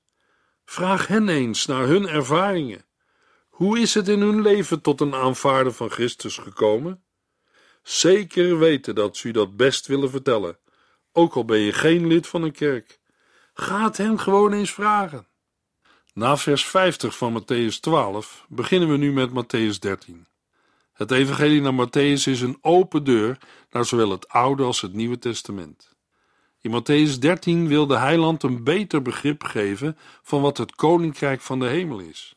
Vraag 0.66 1.08
hen 1.08 1.30
eens 1.30 1.66
naar 1.66 1.88
hun 1.88 2.08
ervaringen. 2.08 2.86
Hoe 3.50 3.80
is 3.80 3.94
het 3.94 4.08
in 4.08 4.22
hun 4.22 4.42
leven 4.42 4.82
tot 4.82 5.02
een 5.02 5.16
aanvaarden 5.16 5.74
van 5.74 5.90
Christus 5.90 6.38
gekomen? 6.38 7.04
Zeker 7.84 8.60
weten 8.60 8.96
dat 8.96 9.18
ze 9.18 9.28
u 9.28 9.32
dat 9.32 9.58
best 9.58 9.88
willen 9.88 10.10
vertellen, 10.10 10.58
ook 11.12 11.34
al 11.36 11.46
ben 11.46 11.60
je 11.60 11.74
geen 11.74 12.08
lid 12.08 12.28
van 12.28 12.44
een 12.44 12.52
kerk. 12.52 13.00
Ga 13.54 13.84
het 13.84 13.98
hen 13.98 14.20
gewoon 14.20 14.54
eens 14.54 14.74
vragen. 14.74 15.28
Na 16.14 16.38
vers 16.38 16.66
50 16.66 17.18
van 17.18 17.42
Matthäus 17.42 17.80
12 17.80 18.46
beginnen 18.50 18.90
we 18.90 18.98
nu 18.98 19.14
met 19.14 19.30
Matthäus 19.30 19.80
13. 19.80 20.30
Het 21.02 21.12
evangelie 21.12 21.62
naar 21.62 21.88
Matthäus 21.88 22.28
is 22.28 22.42
een 22.42 22.58
open 22.62 23.04
deur 23.04 23.38
naar 23.72 23.86
zowel 23.86 24.10
het 24.12 24.28
Oude 24.30 24.64
als 24.64 24.82
het 24.82 24.94
Nieuwe 24.94 25.20
Testament. 25.20 25.96
In 26.60 26.72
Matthäus 26.72 27.20
13 27.20 27.68
wil 27.68 27.88
de 27.88 27.98
heiland 27.98 28.44
een 28.44 28.64
beter 28.64 29.02
begrip 29.02 29.44
geven 29.44 29.98
van 30.22 30.42
wat 30.42 30.58
het 30.58 30.76
koninkrijk 30.76 31.42
van 31.42 31.60
de 31.60 31.68
hemel 31.68 32.00
is. 32.00 32.36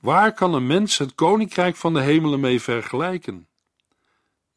Waar 0.00 0.32
kan 0.32 0.54
een 0.54 0.66
mens 0.66 0.98
het 0.98 1.14
koninkrijk 1.14 1.76
van 1.76 1.94
de 1.94 2.00
hemelen 2.00 2.40
mee 2.40 2.60
vergelijken? 2.60 3.48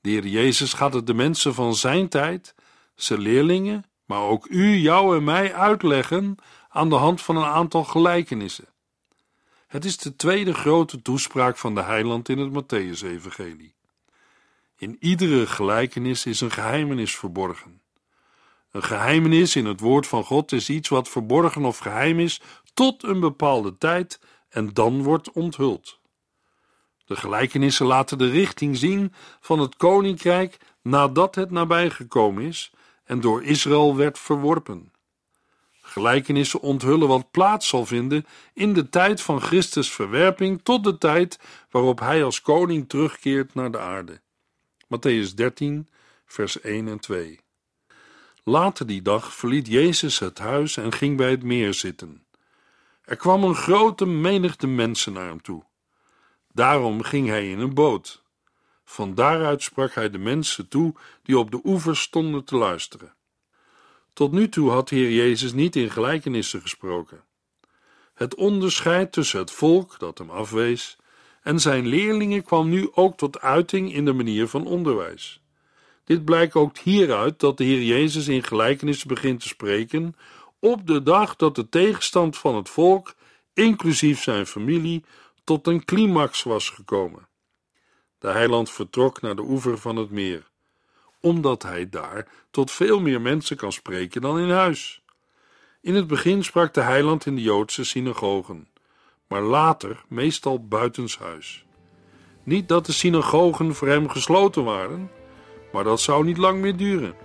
De 0.02 0.10
Heer 0.10 0.28
Jezus 0.28 0.74
gaat 0.74 0.94
het 0.94 1.08
de 1.08 1.14
mensen 1.14 1.54
van 1.54 1.76
zijn 1.76 2.10
tijd, 2.10 2.56
zijn 2.96 3.20
leerlingen, 3.20 3.84
maar 4.06 4.22
ook 4.22 4.48
u, 4.50 4.76
jou 4.76 5.18
en 5.18 5.24
mij 5.24 5.54
uitleggen 5.54 6.36
aan 6.70 6.90
de 6.90 6.96
hand 6.96 7.22
van 7.22 7.38
een 7.38 7.44
aantal 7.44 7.84
gelijkenissen. 7.84 8.69
Het 9.70 9.86
is 9.86 9.98
de 9.98 10.16
tweede 10.16 10.54
grote 10.54 11.02
toespraak 11.02 11.58
van 11.58 11.76
de 11.76 11.82
heiland 11.82 12.30
in 12.30 12.38
het 12.38 12.52
Matthäus-evangelie. 12.52 13.76
In 14.78 14.98
iedere 15.00 15.48
gelijkenis 15.48 16.26
is 16.26 16.42
een 16.42 16.52
geheimenis 16.52 17.16
verborgen. 17.16 17.82
Een 18.72 18.84
geheimenis 18.84 19.56
in 19.56 19.66
het 19.66 19.80
woord 19.80 20.08
van 20.08 20.24
God 20.24 20.52
is 20.52 20.70
iets 20.70 20.90
wat 20.90 21.10
verborgen 21.10 21.66
of 21.66 21.78
geheim 21.78 22.20
is 22.20 22.42
tot 22.74 23.04
een 23.04 23.20
bepaalde 23.20 23.78
tijd 23.78 24.20
en 24.50 24.74
dan 24.74 25.04
wordt 25.04 25.32
onthuld. 25.32 26.00
De 27.06 27.16
gelijkenissen 27.16 27.86
laten 27.86 28.18
de 28.18 28.30
richting 28.30 28.78
zien 28.78 29.14
van 29.40 29.60
het 29.60 29.76
koninkrijk 29.76 30.58
nadat 30.82 31.36
het 31.36 31.52
nabijgekomen 31.52 32.44
is 32.44 32.72
en 33.04 33.22
door 33.22 33.44
Israël 33.44 33.96
werd 33.96 34.20
verworpen. 34.20 34.92
Gelijkenissen 35.90 36.62
onthullen 36.62 37.08
wat 37.08 37.32
plaats 37.32 37.68
zal 37.68 37.86
vinden 37.86 38.26
in 38.54 38.74
de 38.74 38.90
tijd 38.90 39.22
van 39.22 39.42
Christus' 39.42 39.92
verwerping 39.92 40.62
tot 40.64 40.84
de 40.84 40.98
tijd 40.98 41.40
waarop 41.70 42.00
hij 42.00 42.24
als 42.24 42.42
koning 42.42 42.90
terugkeert 42.90 43.54
naar 43.54 43.72
de 43.72 43.80
aarde. 43.80 44.22
Matthäus 44.84 45.34
13, 45.36 45.88
vers 46.26 46.62
1 46.62 46.88
en 46.88 47.00
2. 47.00 47.40
Later 48.44 48.88
die 48.88 49.02
dag 49.02 49.34
verliet 49.34 49.68
Jezus 49.68 50.20
het 50.20 50.40
huis 50.40 50.78
en 50.78 50.92
ging 50.92 51.18
bij 51.18 51.30
het 51.30 51.44
meer 51.44 51.74
zitten. 51.74 52.26
Er 53.02 53.16
kwam 53.16 53.44
een 53.44 53.56
grote 53.56 54.06
menigte 54.06 54.68
mensen 54.68 55.14
naar 55.14 55.28
hem 55.28 55.42
toe. 55.42 55.64
Daarom 56.52 57.04
ging 57.04 57.28
hij 57.28 57.50
in 57.50 57.60
een 57.60 57.74
boot. 57.74 58.24
Van 58.84 59.16
daaruit 59.16 59.62
sprak 59.64 59.94
hij 59.94 60.10
de 60.10 60.18
mensen 60.18 60.68
toe 60.68 60.96
die 61.24 61.38
op 61.38 61.52
de 61.52 61.60
oever 61.64 61.98
stonden 61.98 62.44
te 62.44 62.56
luisteren. 62.56 63.14
Tot 64.20 64.32
nu 64.32 64.50
toe 64.50 64.70
had 64.70 64.90
Heer 64.90 65.12
Jezus 65.12 65.54
niet 65.54 65.76
in 65.76 65.90
gelijkenissen 65.90 66.62
gesproken. 66.62 67.24
Het 68.14 68.36
onderscheid 68.36 69.12
tussen 69.12 69.40
het 69.40 69.52
volk 69.52 70.00
dat 70.00 70.18
hem 70.18 70.30
afwees 70.30 70.98
en 71.42 71.60
zijn 71.60 71.88
leerlingen 71.88 72.44
kwam 72.44 72.70
nu 72.70 72.90
ook 72.94 73.18
tot 73.18 73.40
uiting 73.42 73.94
in 73.94 74.06
de 74.06 74.14
manier 74.14 74.48
van 74.48 74.68
onderwijs. 74.68 75.42
Dit 76.04 76.26
blijkt 76.26 76.56
ook 76.56 76.78
hieruit 76.78 77.40
dat 77.40 77.58
de 77.58 77.64
Heer 77.64 77.84
Jezus 77.84 78.28
in 78.28 78.44
gelijkenissen 78.44 79.08
begint 79.08 79.40
te 79.40 79.48
spreken 79.48 80.16
op 80.60 80.88
de 80.88 81.04
dag 81.04 81.36
dat 81.36 81.56
de 81.56 81.70
tegenstand 81.70 82.38
van 82.38 82.56
het 82.56 82.70
volk, 82.70 83.14
inclusief 83.54 84.24
zijn 84.24 84.46
familie, 84.46 85.04
tot 85.44 85.68
een 85.68 85.86
climax 85.86 86.44
was 86.44 86.70
gekomen. 86.70 87.28
De 88.18 88.28
heiland 88.28 88.72
vertrok 88.72 89.22
naar 89.22 89.36
de 89.36 89.44
oever 89.44 89.78
van 89.78 89.96
het 89.96 90.10
meer 90.10 90.50
omdat 91.22 91.64
hij 91.64 91.90
daar 91.90 92.28
tot 92.52 92.72
veel 92.72 93.00
meer 93.00 93.22
mensen 93.22 93.58
kan 93.58 93.72
spreken 93.72 94.22
dan 94.22 94.40
in 94.40 94.50
huis. 94.50 95.02
In 95.82 95.96
het 95.96 96.08
begin 96.08 96.44
sprak 96.44 96.74
de 96.74 96.82
heiland 96.82 97.26
in 97.26 97.36
de 97.36 97.42
Joodse 97.42 97.84
synagogen, 97.84 98.68
maar 99.28 99.42
later 99.42 100.04
meestal 100.08 100.68
buitenshuis. 100.68 101.66
Niet 102.44 102.68
dat 102.68 102.86
de 102.86 102.92
synagogen 102.92 103.76
voor 103.76 103.88
hem 103.88 104.10
gesloten 104.10 104.64
waren, 104.64 105.12
maar 105.72 105.84
dat 105.84 106.02
zou 106.02 106.26
niet 106.26 106.38
lang 106.38 106.62
meer 106.62 106.78
duren. 106.78 107.16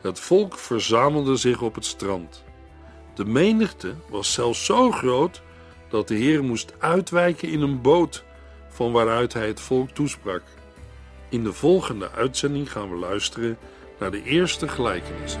Het 0.00 0.20
volk 0.20 0.58
verzamelde 0.58 1.36
zich 1.36 1.60
op 1.62 1.74
het 1.74 1.84
strand. 1.84 2.44
De 3.14 3.24
menigte 3.24 3.94
was 4.08 4.32
zelfs 4.32 4.64
zo 4.64 4.90
groot 4.90 5.42
dat 5.88 6.08
de 6.08 6.14
Heer 6.14 6.44
moest 6.44 6.74
uitwijken 6.78 7.48
in 7.48 7.60
een 7.60 7.80
boot 7.80 8.24
van 8.68 8.92
waaruit 8.92 9.32
hij 9.32 9.46
het 9.46 9.60
volk 9.60 9.90
toesprak. 9.90 10.42
In 11.32 11.44
de 11.44 11.52
volgende 11.52 12.10
uitzending 12.10 12.72
gaan 12.72 12.90
we 12.90 12.96
luisteren 12.96 13.58
naar 13.98 14.10
de 14.10 14.22
eerste 14.22 14.68
gelijkenissen. 14.68 15.40